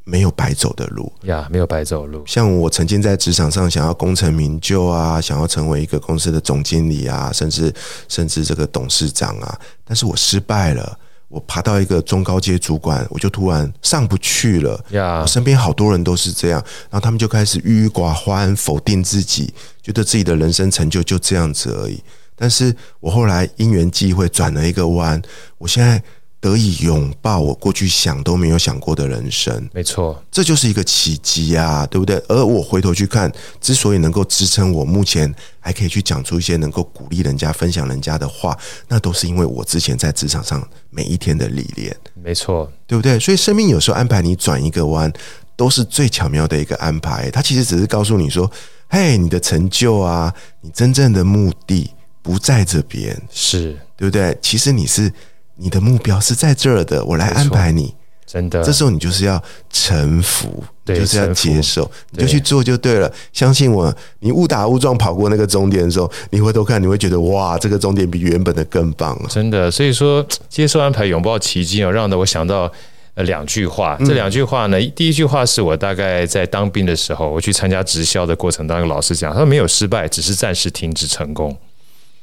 [0.06, 2.24] 没有白走的路呀，没有白走路。
[2.26, 7.74] 像我曾经在职场上想要功成名就啊，想要成为一个公司的总经理啊，甚至
[8.10, 11.00] 甚至这个董事长啊，但是我失败了。
[11.30, 14.80] 我爬到一个中高阶主管，我就突然上不去了。
[14.92, 22.04] 呀，我身边好多人都是这样，然后他们就开始郁郁寡欢，否定自己，觉得自己的人生成就就这样子而已。
[22.36, 25.20] 但是我后来因缘际会转了一个弯，
[25.58, 26.04] 我现在。
[26.44, 32.22] 得以拥抱我过去想都没有想过的人生，没错，这就是一个奇迹啊，对不对？
[32.28, 43.18] 而我回头去看，之所以能够支撑我目前还可以去讲出一些能够鼓励人家、分享人家的话，那都是因为我之前在职场上每一天的历练，没错，对不对？
[43.18, 45.10] 所以生命有时候安排你转一个弯，
[45.56, 47.32] 都是最巧妙的一个安排。
[47.32, 48.52] 它其实只是告诉你说
[48.92, 51.90] ：“嘿，你的成就啊，你真正的目的
[52.22, 54.38] 不在这边，是对不对？
[54.42, 55.10] 其实你是。”
[55.56, 57.94] 你的目标是在这儿的，我来安排你。
[58.26, 63.12] 真的，这时候你就是要臣服，对，就是要接受，你就去做就对了。
[63.32, 69.30] 相信我，你误打误撞跑过那个终点的时候，你回头看，你会觉得哇，这个终点比原本的更棒了。
[69.30, 72.72] 真的，所以说接受安排，拥抱奇迹哦，让的我想到
[73.14, 73.96] 呃两句话。
[74.04, 81.56] 这两句话呢，第一句话是我大概在当兵的时候，我去参加直销的过程当中，老师讲，他说没有失败，只是暂时停止成功。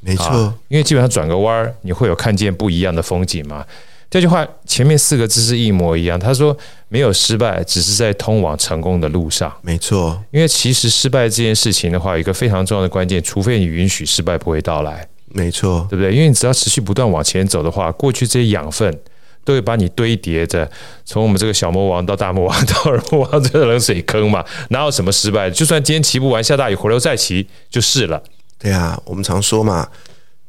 [0.00, 3.64] 没错，因为基本上转个弯儿，你会有看见不一样的风景嘛。
[4.08, 6.18] 这句话前面四个字是一模一样。
[6.18, 6.56] 他说
[6.88, 9.52] 没有失败，只是在通往成功的路上。
[9.62, 15.06] 没错，因为其实失败这件事情的话，有一个非常重要的关键，除非你允许失败不会到来。
[15.28, 16.12] 没错，对不对？
[16.12, 18.92] 因为你只要持续不断往前走的话，过去这些养分
[19.44, 20.68] 都会把你堆叠着，
[21.04, 24.44] 从我们这个小魔王到大魔王到二魔王这个冷水坑嘛。
[24.70, 25.48] 哪有什么失败？
[25.48, 28.20] 就算今天骑不完，下大雨回头再骑就是了。
[28.62, 29.88] 对啊，我们常说嘛，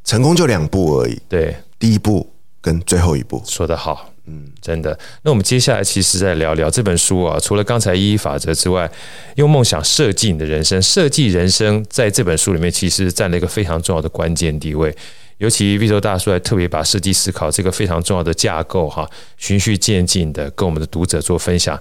[0.04, 1.18] 成功就两步而已。
[1.30, 3.42] 对，第一步跟最后一步。
[3.46, 5.00] 说得好，嗯，真的。
[5.24, 8.92] 那我们接下来其实再聊聊这本书啊，除了刚才一一法则之外，
[9.36, 14.94] 用梦想设计你的人生，设计人生在这本书里面其实占了一个非常重要的关键地位。
[15.38, 21.80] 尤其 Vito 大叔还特别把设计思考这个非常重要的架构哈，循序渐进的跟我们的读者做分享。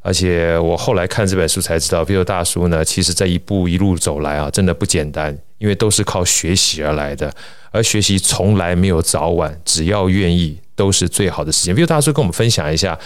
[0.00, 5.36] 而且我后来看这本书才知道，Vito 大叔呢，其实这一步一路走来啊，真的不简单。
[5.62, 7.32] 因为都是靠学习而来的，
[7.70, 11.72] 而学习从来没有早晚，只要愿意，都是最好的时间。
[11.72, 12.98] 比如大叔跟我们分享一下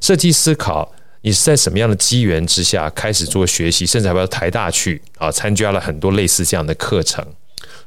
[0.00, 0.90] 设计思考，
[1.20, 7.22] 你是在什么样的机缘之下开始做学习，甚至还要台大去啊，参加了很多类似这样的课程。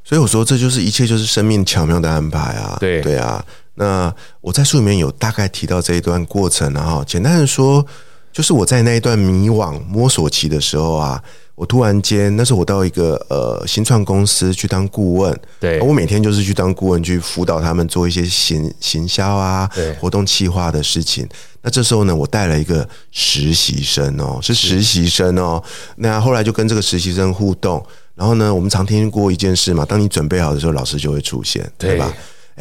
[0.04, 2.78] 所以我说，这就是一切就是生命巧妙的安排啊！
[2.80, 7.84] 对对啊，那我在书里面有大概提到这一段过程啊，简单的说，
[8.32, 11.24] 就是我在那一段迷惘摸索期的时候啊。
[11.56, 21.28] 我突然间，那时候我到一个呃新创公司去当顾问，对，我每天就是去当顾问，去辅导他们做一些行行销啊，对，活动企划的事情。
[21.62, 25.62] 那这时候呢，我带了一个实习生哦，是实习生哦。
[25.98, 27.86] 那后来就跟这个实习生互动，
[28.16, 32.12] 然后呢，我们常听过一件事嘛，当你准备好的时候，老师就会出现，对吧？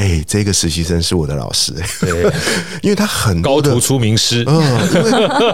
[0.01, 2.33] 哎、欸，这个实习生是我的老师，对，
[2.81, 4.59] 因为他很高徒出名师，嗯，
[4.95, 5.11] 因为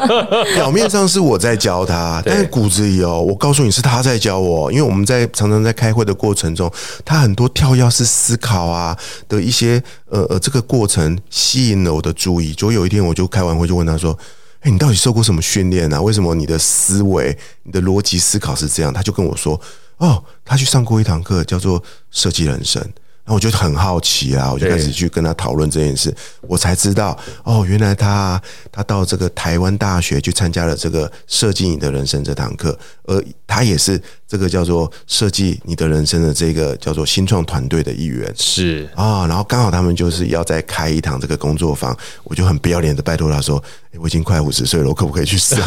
[0.54, 6.72] 表面上是我在教他，但是骨子里哦，我告诉你是他在教我，因为我们在常常在开会的过程中，
[7.04, 8.96] 他很多跳跃式思考啊
[9.28, 14.16] 的一些呃呃这个过程吸引了我的注意，就有一天我就开完会就问他说
[14.62, 16.00] ：“哎，你到底受过什么训练啊？
[16.00, 19.60] 为什么你的思维、你的逻辑思考是这样？”他就跟我说
[19.98, 21.82] ：“哦，他去上过一堂课，叫做
[22.12, 22.80] 设计人生。”
[23.26, 43.62] 然后我就很好奇啊，我就开始去跟他讨论这件事，我才知道哦，原来他他到这个台湾大学去参加了这个设计你的人生这堂课，而他也是这个叫做设计你的人生的这个叫做新创团队的一员，是啊，然后刚好他们就是要再开一堂这个工作坊，我就很不要脸的拜托他说，
[43.92, 45.58] 诶，我已经快五十岁了，我可不可以去上？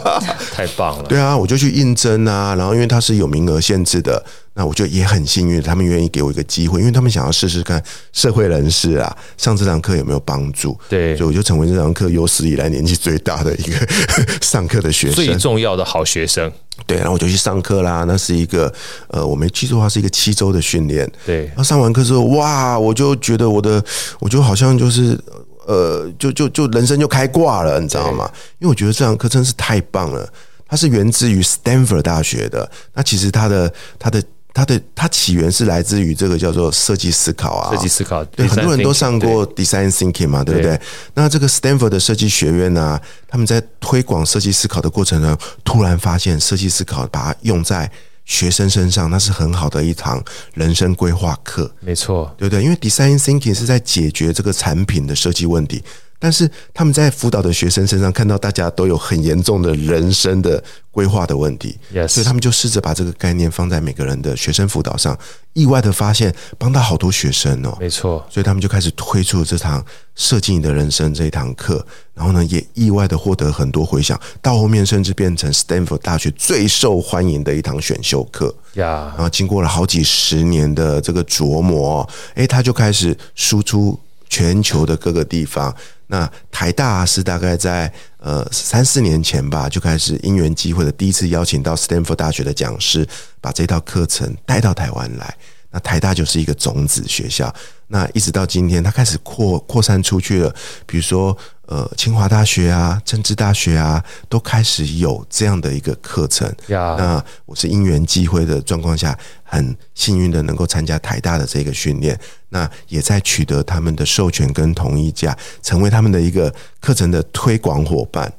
[0.52, 4.22] 太棒了，对啊，我就去应征啊，然后因为他是有名额限制的。
[4.54, 10.78] 那我就也很幸运，他们愿意给我一个机会，因为他们想要试试看社会人士啊上这堂课有没有帮助。
[10.90, 13.88] 对，所以我就成为这堂课有史以来年纪最大的一个
[14.42, 16.52] 上课的学生，最重要的好学生。
[16.86, 18.04] 对，然后我就去上课啦。
[18.04, 18.72] 那是一个
[19.08, 21.10] 呃，我没记错的话，是一个七周的训练。
[21.24, 23.82] 对，然后上完课之后，哇，我就觉得我的，
[24.20, 25.18] 我就好像就是
[25.66, 28.30] 呃，就就就人生就开挂了，你知道吗？
[28.58, 30.28] 因为我觉得这堂课真是太棒了。
[30.66, 34.22] 它是源自于 Stanford 大学的，那其实它的它的。
[34.54, 40.78] 它的它起源是来自于这个叫做设计思考啊，设计思考，对，很多人都上过 design thinking 嘛，对不对？
[41.14, 47.90] 那这个 Stanford 的设计学院呢，他们在推广设计思考的过程中，突然发现设计思考把它用在
[48.24, 50.22] 学生身上，那是很好的一堂
[50.54, 52.62] 人生规划课，没错，对不对？
[52.62, 55.82] 因为 design thinking 是在解决这个产品的设计问题。
[56.22, 62.06] 但是他们在辅导的学生身上看到大家都有很严重的人生的规划的问题，Yes.
[62.06, 65.18] 所以他们就试着把这个概念放在每个人的学生辅导上，
[65.52, 79.10] 意外的发现帮到好多学生哦，没错，所以他们就开始推出这堂设计你的人生这一堂课，然后呢也意外的获得很多回响，到后面甚至变成 Stanford 大学最受欢迎的一堂选修课呀。
[79.10, 79.16] Yeah.
[79.16, 85.74] 然后经过了好几十年的这个琢磨，诶，他就开始输出全球的各个地方。
[86.12, 93.08] 那台大是大概在呃三四年前吧，就开始因缘机会的第一次邀请到斯坦福大学的讲师，
[93.40, 95.34] 把这套课程带到台湾来。
[95.72, 97.52] 那台大就是一个种子学校，
[97.88, 100.54] 那一直到今天，它开始扩扩散出去了。
[100.86, 106.54] 比如说，呃，清华大学啊，政治大学啊，都开始有这样的一个课程。
[106.68, 112.18] 那我是因缘际会的状况下，很幸运的能够参加台大的这个训练，
[112.50, 118.30] 那也在取得他们的授权跟同意下，成为他们的一个课程的推广伙伴。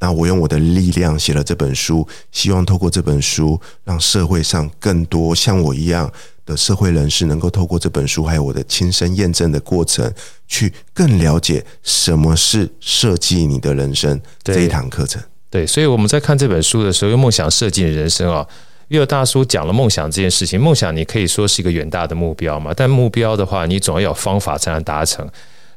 [0.00, 6.12] 那我用我的力量写了这本书，希望透过这本书，让社会上更多像我一样
[6.46, 10.12] 的社会人士，能够透过这本书，还有我的亲身验证的过程，
[10.46, 15.22] 去更了解什么是设计你的人生这一堂课程。
[15.50, 18.46] 对，所以我们在看这本书的时候，用梦想设计你的人生啊。
[18.88, 25.26] 因为大叔讲了梦想这件事情，梦想你可以说是一个远大的目标嘛，但目标的话，你总要有方法才能达成。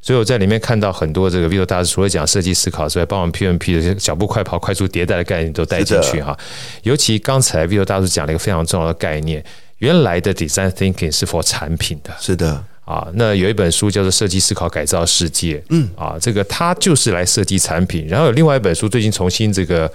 [0.01, 6.37] 所以我在里面看到很多这个 Vito 大师除了讲设计思考之外，帮我们 PMP 的脚步快跑、快速迭代的概念都带进去哈。
[6.83, 9.43] 尤其刚才 Vito 大叔讲了一个非常重要的概念，
[9.77, 13.07] 原来的 Design Thinking 是 for 产品的，是的啊。
[13.13, 18.07] 那有一本书叫做《设计思考改造世界》，嗯啊，这个它就是来设计产品。
[18.07, 19.91] 然后有另外一本书最近重新这个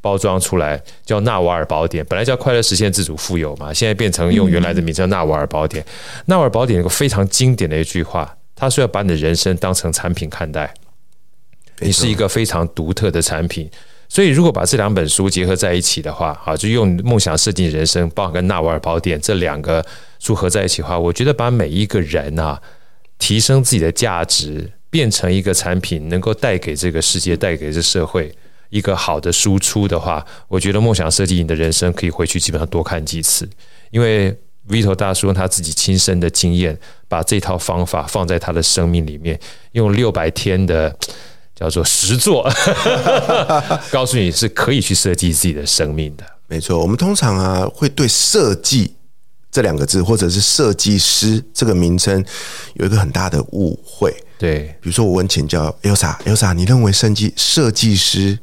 [0.00, 5.82] 包装出来，叫《纳瓦尔宝典》，本来叫《快乐实现自主富有》嘛，现在变成用原来的名字叫《纳瓦尔宝典》。
[6.26, 8.36] 纳瓦尔宝典有个非常经典的一句话。
[8.54, 10.72] 他说要把你的人生当成产品看待，
[11.80, 13.70] 你是一个非常独特的产品。
[14.08, 19.84] 所以，如果把这两本书结合在一起的话，啊，就用梦想设计人生，包含跟纳瓦尔宝典这两个
[20.18, 22.60] 书合在一起的话，我觉得把每一个人啊，
[23.18, 28.32] 提升自己的价值，变成一个产品，能够带给这个世界、带给这社会
[28.70, 33.48] 一个好的输出的话，我觉得梦想设计你的人生可以回去基本上多看几次，
[33.90, 34.36] 因为。
[34.68, 39.38] Vito 大叔用他自己亲身的经验，把这套方法放在他的生命里面，
[39.70, 40.92] 用六百天的
[41.56, 42.46] 叫做实作，
[43.90, 46.24] 告诉你是可以去设计自己的生命的。
[46.46, 48.94] 没错，我们通常啊会对“设计”
[49.50, 52.24] 这两个字，或者是“设计师”这个名称
[52.74, 54.14] 有一个很大的误会。
[54.38, 58.38] 对，比如说我问请教 Elsa，Elsa，你认为设计设计师？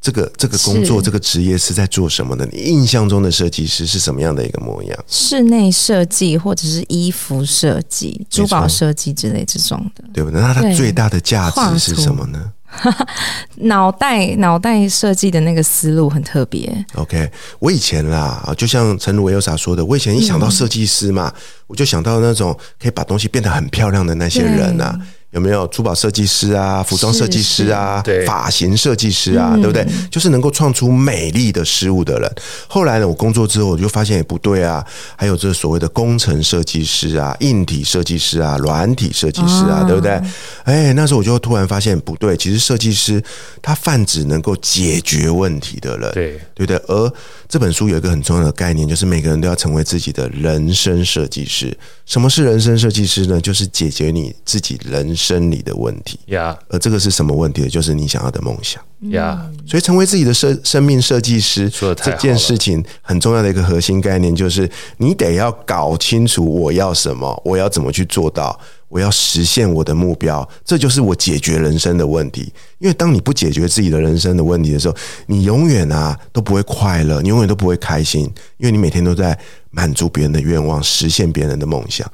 [0.00, 2.46] 这个这个工作这个职业是在做什么的？
[2.50, 5.04] 你印象中的设计师是什么样的一个模样？
[5.06, 10.40] 室内设计或者是衣服设计、珠宝设计之类这种的，对不对？
[10.40, 12.52] 那它最大的价值是什么呢？
[13.56, 16.72] 脑袋脑袋设计的那个思路很特别。
[16.94, 24.98] OK，我以前啦，就像陈如 Elsa 说的，我以前一想到设计师嘛，嗯、我就想到那种可以把东西变得很漂亮的那些人啊。
[25.32, 29.86] 有没有珠宝设计师啊，服装设计师啊，对，发型设计师啊，对不对？
[30.10, 32.34] 就是能够创出美丽的事物的人。
[32.66, 34.84] 后来呢，我工作之后我就发现也不对啊，
[35.16, 40.20] 还有这所谓的工程设计师啊、硬体设计师啊、软体设计师啊，对不对？
[40.64, 43.22] 哎，那时候我就突然发现不对，其实设计师
[43.62, 46.76] 他泛指能够解决问题的人，对，对不对？
[46.88, 47.12] 而
[47.48, 51.76] 这本书有一个很重要的概念，就是每个人都要成为自己的人生设计师。
[52.06, 53.40] 什么是人生设计师呢？
[53.40, 56.56] 就是解决你自己人生理的问题呀。
[56.68, 57.68] 而这个是什么问题？
[57.68, 59.46] 就是你想要的梦想呀。
[59.66, 61.68] 所以，成为自己的生生命设计师
[62.02, 68.58] 这件事情很重要的一个核心概念，就是你得要搞清楚我要什么，我要怎么去做到。
[68.90, 72.52] 我要实现我的目标，这就是我解决人生的问题。
[72.80, 78.22] 因为当你不解决自己的人生的问题的时候，你永远啊都不会快乐，你永远都不会开心，
[78.58, 79.38] 因为你每天都在
[79.70, 82.04] 满足别人的愿望，实现别人的梦想，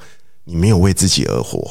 [0.43, 1.67] 你没有为自己而活。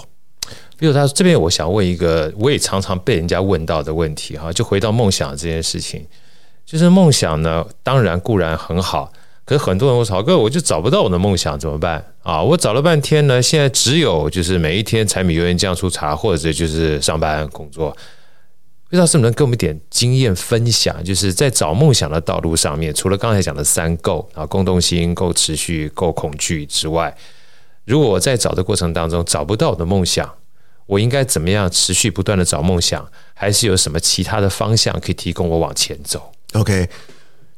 [0.79, 6.07] 比如他这边，我想问一个我也常常被人家问到的问题哈，就回到梦想这件事情，
[6.65, 9.13] 就是梦想呢，当然固然很好。
[9.45, 12.43] 可是很多人我说，哥，我就找不到我的梦想怎么办啊？
[12.43, 17.97] 我找了半天呢，现在只有就是每一天柴米油盐酱醋茶，或者就是上班工作。
[18.89, 21.03] 不知道是不是能给我们一点经验分享？
[21.05, 27.17] 就是在找梦想的道路上面，除了刚才讲的三够啊，共动心、够持续、够恐惧之外，
[27.85, 30.29] 如果我在找的过程当中找不到我的梦想，
[30.87, 33.07] 我应该怎么样持续不断的找梦想？
[33.35, 36.89] 还是有什么其他的方向可以提供我往前走？OK。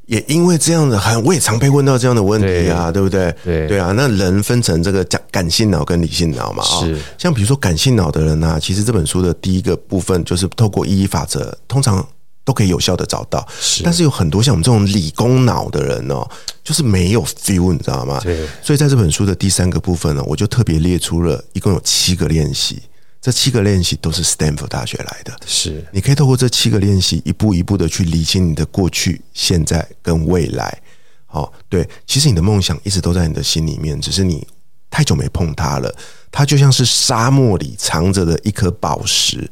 [0.06, 3.34] 也因为这样的，很我也常被问到这样的问题啊，对，对不对？
[3.44, 12.02] 对对啊，那人分成这个感感性脑跟理性脑嘛，啊，是像比如说感性脑的人呢，啊，其实这本书的第一个部分就是透过意义法则，通常
[12.42, 13.46] 都可以有效的找到。
[13.60, 16.26] 是，但是有很多像我们这种理工脑的人哦，
[16.64, 18.18] 就是没有 feel，你知道吗？
[18.24, 18.46] 对。
[18.62, 22.80] 所以在这本书的第三个部分呢，我就特别列出了一共有七个练习。
[23.20, 30.80] 这七个练习都是 Stanford 大学来的，是你可以透过这七个练习，一步一步的去理清你的过去、现在跟未来。
[31.26, 34.46] 好，对，其实你的梦想一直都在你的心里面，只是你
[34.88, 35.92] 太久没碰它了。
[36.30, 39.50] 它就像是沙漠里藏着的一颗宝石，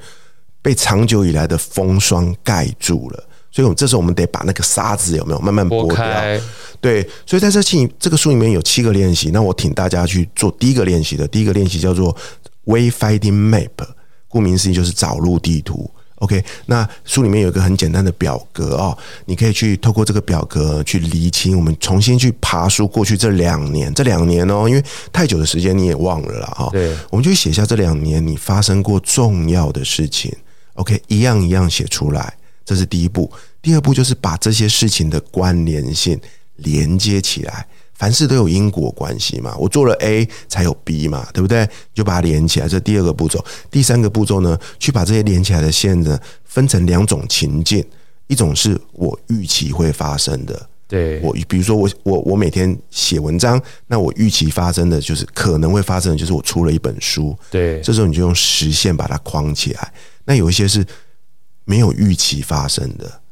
[0.63, 3.29] 被长久以来的风霜盖住了。
[3.51, 6.41] 所以，我们这时候我们得把那个沙子有没有慢慢剥掉？
[6.81, 11.27] 对，所以在这期这个书里面有七个练习，那我请大家去做第一个练习的。
[11.27, 12.17] 第一个练习叫做。
[12.67, 13.89] Wayfinding Map，
[14.29, 15.91] 顾名思义就是找路地图。
[16.21, 18.97] OK，那书里面有一个很简单的表格哦，
[19.27, 21.55] 你可以去透过这个表格去厘清。
[21.55, 26.71] 我们重新去爬书过去这两年，这两年哦，因为太久的时间你也忘了啦哈。
[26.73, 30.35] 对，我们就写下这两年你发生过重要的事情。
[30.77, 33.31] OK，一样一样写出来，这是第一步。
[33.61, 36.19] 第二步就是把这些事情的关联性
[36.57, 37.67] 连接起来。
[37.97, 41.69] 凡事都有因果关系嘛，我做了 A 才有 B 嘛，对不对？
[41.95, 43.43] 就把它连起来，这第二个步骤。
[43.71, 47.85] 第三个步骤呢，去把这些连起来的线呢，分成两种情境，
[48.27, 59.93] 一种是我预期会发生的，对我，比如说我我我每天写文章，那我预期发生的就是可能会发生的就是我出了一本书，对，这时候你就用实线把它框起来。
[60.27, 60.85] 那有一些是
[61.65, 63.23] 没有预期发生的。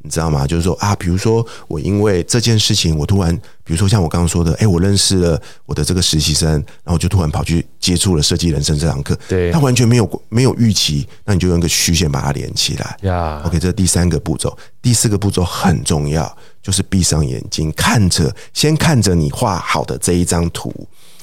[0.00, 0.46] 你知道吗？
[0.46, 3.34] 就是说啊，比如说我因为这件事情，我突然，
[3.64, 6.50] 比如说像我刚刚说的，哎，我认识了我的这个实习生，
[6.84, 9.18] 然后就突然跑去接触了设计人生这堂课。
[9.28, 12.96] 对，他完全没有没有预期，那你就用一个虚线把它连起来。
[13.02, 14.56] 呀，OK，这是第三个步骤。
[14.80, 20.72] 第四个步骤很重要，就是闭上眼睛，看着先看着你画好的这一张图，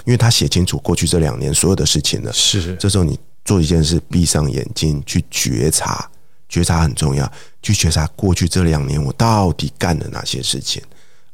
[0.03, 2.33] 因为他写清楚过去这两年所有的事情了。
[2.33, 6.09] 是，这时候你做一件事，闭上眼睛去觉察。
[6.47, 7.31] 觉察很重要，
[7.61, 10.81] 去觉察过去这两年我到底干了哪些事情，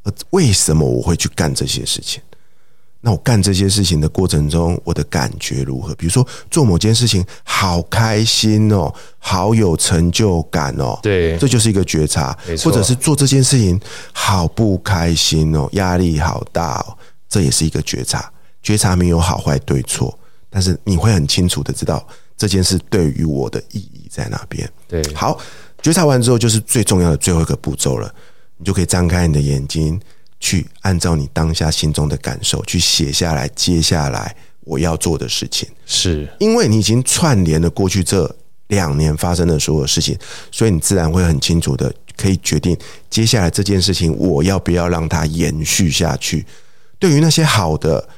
[0.03, 2.21] 而为什么我会去干这些事情？
[3.03, 5.95] 那我干这些事情的过程中，我的感觉如何？
[5.95, 12.37] 比如说做某件事情好开心哦，好有成就感哦，对，这就是一个觉察。
[12.63, 13.81] 或者是做这件事情
[14.13, 16.95] 好不开心哦，压力好大哦，
[17.27, 18.31] 这也是一个觉察。
[18.61, 20.15] 觉察没有好坏对错，
[20.47, 22.07] 但是你会很清楚的知道。
[22.41, 24.67] 这件事对于我的意义在哪边？
[24.87, 25.39] 对，好，
[25.79, 28.11] 觉察完之后就是最重要的最后一个步骤了，
[28.57, 30.01] 你就可以张开你的眼睛，
[30.39, 35.69] 去按照你当下心中的感受去写下来，接下来我要做的事情。
[35.85, 38.35] 是因为你已经串联了过去这
[38.69, 40.17] 两年发生的所有事情，
[40.51, 42.75] 所以你自然会很清楚的可以决定
[43.07, 46.43] 接下来这件事情我要不要让它延续下去。
[46.97, 48.09] 对于那些好的、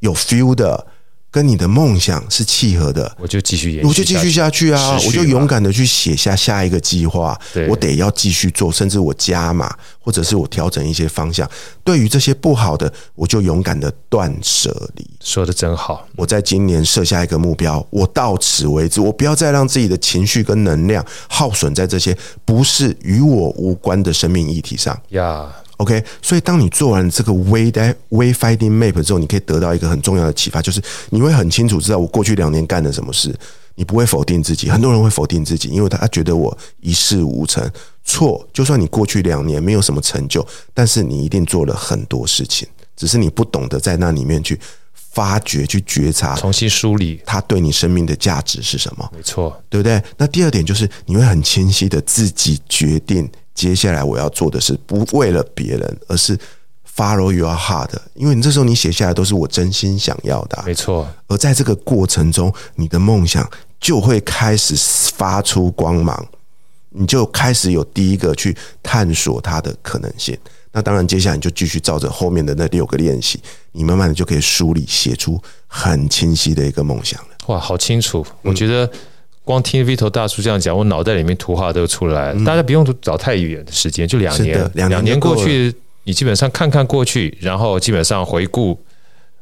[0.00, 0.88] 有 feel 的。
[1.32, 4.98] 跟你的梦想是契合的，我就继续演，我就继续下去啊！
[5.06, 7.36] 我就勇敢的去写下下一个计划，
[7.70, 11.50] 我得要继续做，甚至我加码，或者是我调整一些方向。
[11.82, 15.10] 对于这些不好的，我就勇敢的断舍离。
[15.20, 16.06] 说的真好！
[16.16, 22.14] 我在今年设下一个目标，我到此为止，我不要再让自己的情绪跟能量耗损在这些
[22.44, 25.50] 不是与我无关的生命议题上呀。
[25.82, 27.70] OK，所以当你做完这个 Way
[28.10, 30.80] Wayfinding Map 之后，你可以得到一个很重要的启发，就是
[31.10, 33.34] 你会很清楚知道我过去两年干了什么事。
[33.74, 37.66] 你不会否定自己，很多人会否定自己，因为他觉得我一事无成。
[38.04, 44.60] 错，就算你过去两年没有什么成就，但是你一定做了很多事情，只是你不懂得在那里面去
[44.94, 49.10] 发掘、去觉察、重新梳理它对你生命的价值是什么。
[49.16, 50.02] 没错，对不对？
[50.18, 53.26] 那第二点就是你会很清晰的自己决定。
[53.54, 56.38] 接下来我要做的是不为了别人，而是
[56.96, 57.90] follow your heart。
[58.14, 61.06] 因为你这时候你写下来都是我真心想要的，没错。
[61.28, 63.48] 而在这个过程中，你的梦想
[63.78, 64.74] 就会开始
[65.14, 66.26] 发出光芒，
[66.90, 70.36] 你就开始有第一个去探索它的可能性。
[70.72, 73.38] 那当然，接下来你就继续照着后面的那六个练习，
[73.72, 77.28] 你慢慢的就可以梳理写出很清晰的一个梦想了。
[77.48, 78.26] 哇，好清楚！
[78.40, 78.90] 我觉得。
[79.44, 82.44] 光听 Vito 大叔这样讲，我脑袋里面图画都出来了。
[82.44, 85.74] 大家不用找太远的时间，就两年，两年过去，
[86.04, 88.78] 你基本上看看过去，然后基本上回顾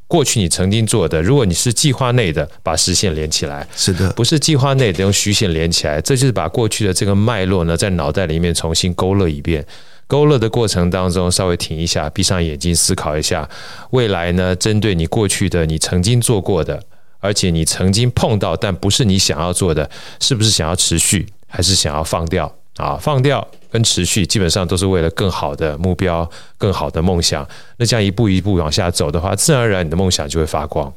[0.09, 9.64] 过去你曾经做的，如果你是计划内的，把实线连起来，是的；不是计划内的，用虚线连起来，这就是把过去的这个脉络呢，在脑袋里面重新勾勒一遍。
[10.07, 13.48] 勾勒的过程当中，稍微停一下，闭上眼睛思考一下，
[13.90, 16.82] 未来呢，针对你过去的你曾经做过的，
[17.21, 22.53] 而且你曾经碰到但不是你想要做的，是不是想要持续，还是想要放掉？
[22.77, 27.47] 啊，放掉跟持续基本上都是为了更好的目标、更好的梦想。
[27.77, 30.91] 那这样一步一步往下走的话，自然而然你的梦想就会发光。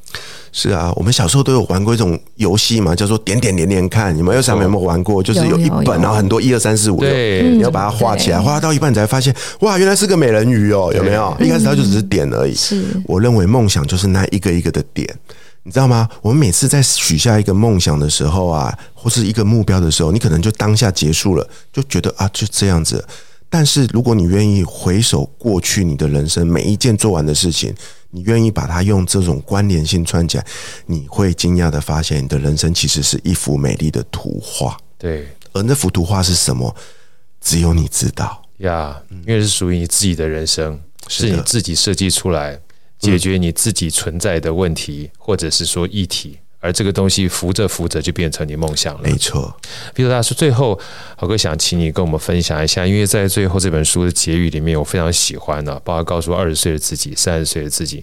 [0.53, 4.15] 是啊，我们小时候都有玩过一种游戏嘛，叫做点点连连看。
[4.15, 5.21] 你们有小朋友有没有玩过？
[5.21, 11.35] 就是有一本，然后很多一二三四五六，你要把它画起来，画到一半你才发现，哇，原来是个美人鱼哦，有没有？
[11.41, 12.53] 一开始它就只是点而已。
[12.53, 15.13] 是，我认为梦想就是那一个一个的点。
[15.65, 16.09] 你知道吗？
[16.21, 23.05] 我们每次在许下一个梦想的时候啊，或是一个目标的时候，你可能就当下结束了，就觉得啊，就这样子。
[23.49, 27.73] 但是如果你愿意回首过去你的人生每一件做完的事情，
[28.09, 30.45] 你愿意把它用这种关联性串起来，
[30.87, 34.77] 你会惊讶的发现，你的人生其实是一幅美丽的图画。
[34.97, 36.75] 对，而那幅图画是什么？
[37.39, 42.59] 只有你知道呀因为是属于你自己的人生，是你自己设计出来。
[43.03, 49.01] 解决你自己存在的问题，或者是说议题，而这个东西扶着扶着就变成你梦想了。
[49.03, 49.53] 没错，
[49.93, 50.79] 比如大师，最后
[51.17, 58.01] 好哥想请你跟我们分享一下，因为在最后这本书的结语里面，我非常喜欢呢，包括告诉二十岁的自己、三十岁的自己，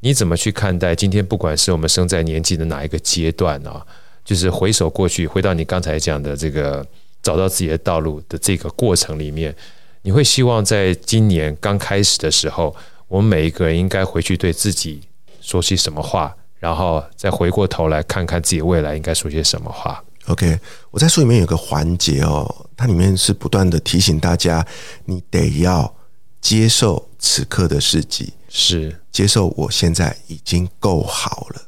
[0.00, 3.86] 你怎么去看待今天，不管是我们生在年纪的哪一个阶段啊，
[4.24, 6.84] 就是回首过去，回到你刚才讲的这个
[7.22, 9.54] 找到自己的道路的这个过程里面，
[10.02, 12.74] 你会希望在今年刚开始的时候。
[13.10, 15.02] 我们每一个人应该回去对自己
[15.40, 20.00] 说些什么话，然后再回过头来看看自己未来应该说些什么话。
[20.26, 20.56] OK，
[20.92, 24.64] 我在书里面有个环节哦，它里面是不断的提醒大家，
[25.06, 25.92] 你得要
[26.40, 31.62] 接受此刻的自己，是接受我现在已经够好了。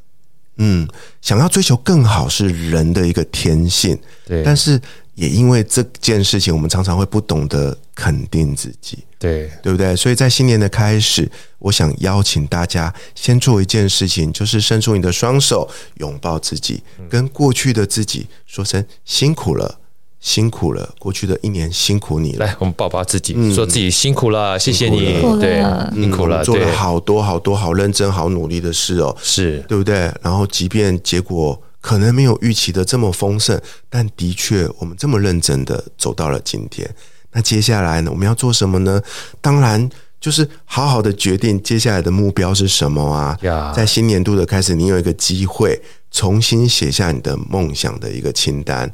[0.59, 0.87] 嗯，
[1.21, 4.81] 想要追求更好是人的一个天性，对，但是。
[5.23, 9.95] 也因为这件事情，我们常常会不懂得肯定自己，对对不对？
[9.95, 19.79] 所以在新年的开始，我想邀请大家先做一件事情，就是伸出你的双手，拥抱自己，跟过去的自己说声辛苦了，
[20.19, 22.45] 辛苦了，过去的一年辛苦你了。
[22.45, 25.63] 来，我们抱抱自己，嗯、说自己辛苦了，谢谢你，对，
[25.95, 30.13] 辛苦了，做了好多好多好认真、好努力的事哦，是对不对？
[30.21, 31.63] 然后，即便结果。
[31.83, 33.61] 可能没有预期的这么丰盛，
[33.91, 36.89] 但的确，我们这么认真的走到了今天。
[37.33, 38.11] 那接下来呢？
[38.11, 39.03] 我们要做什么呢？
[39.41, 43.37] 当然，就是好好的决定接下来的目标是什么啊.
[43.75, 48.91] 在新年度的开始，你有一个机会重新写下你的梦想的一个清单，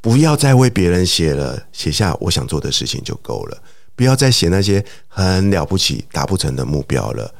[0.00, 3.62] 不要再为别人写了，写下我想做的事情就够了，
[3.94, 7.34] 不要再写那些很了不起达不成的目标了。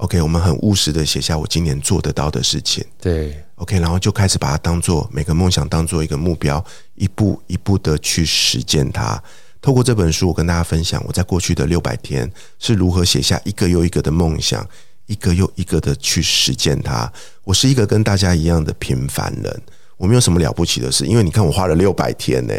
[0.00, 2.82] OK，我们很务实的写下我今年做得到的事情。
[2.98, 9.22] 对，OK，然后就开始把它当做每个梦想当做一个目标，一步一步的去实践它。
[9.60, 14.66] 透过这本书，我跟大家分享我在过去的六百天是如何写下一个又一个的梦想，
[15.04, 17.12] 一个又一个的去实践它。
[17.44, 19.62] 我是一个跟大家一样的平凡人，
[19.98, 22.54] 我没有什么了不起的事，因为你看我花了六百天呢，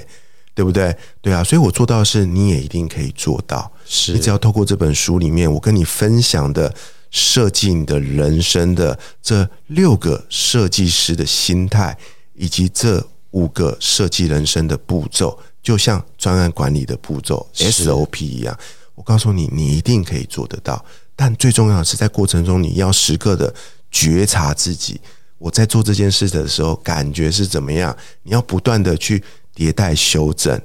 [0.53, 0.95] 对不对？
[1.21, 3.71] 对啊，所以我做到的事，你也一定可以做到。
[3.83, 6.71] 是，你只要透过这本书里面我跟你分享的。
[7.11, 11.95] 设计你的人生的这六个设计师的心态，
[12.33, 18.57] 以及这五个设计人生的步骤，就像专案管理的步骤 SOP 一样。
[18.95, 20.83] 我告诉你，你一定可以做得到。
[21.15, 23.53] 但最重要的是，在过程中你要时刻的
[23.91, 24.99] 觉察自己，
[25.37, 27.95] 我在做这件事的时候感觉是怎么样。
[28.23, 29.23] 你要不断的去
[29.55, 30.59] 迭代修正，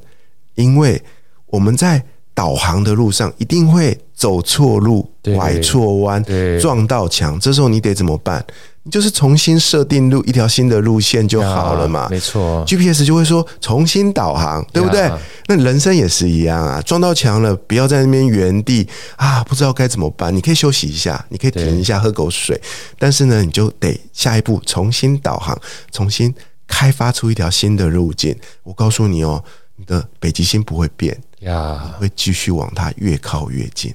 [0.55, 1.03] 因为
[1.47, 2.03] 我们在。
[2.37, 6.25] 导航的路上一定会走错路、拐错弯、
[6.59, 8.45] 撞到墙，这时候你得怎么办？
[8.83, 12.09] 你就是重新设定路一条新的路线就好了嘛。
[12.09, 15.11] 没错，GPS 就会说重新导航，对不对？
[15.49, 20.35] 那人生也是一样啊，撞到墙了，不要在那边原地啊，不知道该怎么办。
[20.35, 22.59] 你可以休息一下，你可以停一下喝口水，
[22.99, 25.61] 但是呢，你就得下一步重新导航，
[25.91, 26.33] 重新
[26.67, 28.35] 开发出一条新的路径。
[28.63, 29.43] 我告诉你哦，
[29.75, 31.21] 你的北极星不会变。
[31.41, 33.93] 呀，会继续往它越靠越近，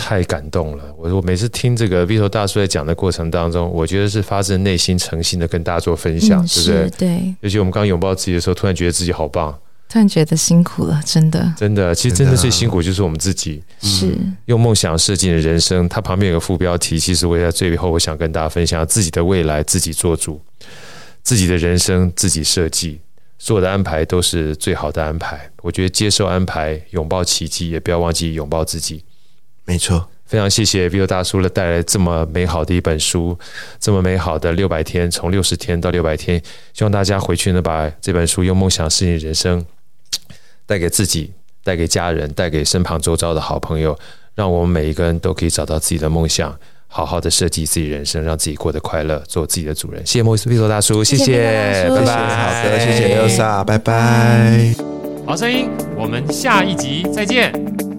[0.00, 0.84] 太感动了！
[0.96, 6.90] 我我每次听这个 Vito 大叔在讲的过程当中，我觉得是发自内心、诚心的跟大家做分享，对不对？
[6.96, 7.34] 对。
[7.42, 9.52] 尤其我们刚拥抱自己的时候，突然觉得自己好棒，
[9.90, 11.94] 突然觉得辛苦了，真的，真的。
[11.94, 15.86] 其实真的最辛苦就是我们自己，是用梦想设计的人生。
[15.86, 20.40] 它旁边有个副标题，其实我也在最后，我想跟大家分享自己的未来，自己做主，
[21.22, 23.00] 自己的人生自己设计。
[23.38, 25.50] 所有的安排都是最好的安排。
[25.62, 29.02] 我觉得接受安排，拥抱奇迹，也不要忘记拥抱自己。
[29.70, 33.38] 没错，非常谢谢 Vito 大叔了带来这么美好的一本书，
[33.78, 36.42] 这么美好的六百天，从六十天到六百天，
[36.72, 39.64] 希望大家回去能把这本书用梦想适应人生
[40.66, 41.30] 带给自己，
[41.62, 43.96] 带给家人，带给身旁周遭的好朋友，
[44.34, 46.52] 让我们每一个人都可以找到自己的梦想，
[46.88, 50.04] 好好的设计自己人生，让自己过得快乐，做自己的主人。
[50.04, 54.74] 谢谢莫斯 Vito 大叔，谢谢，拜拜，好的，谢谢 Elsa，拜拜。
[55.24, 57.89] 好声音，我们下一集再见。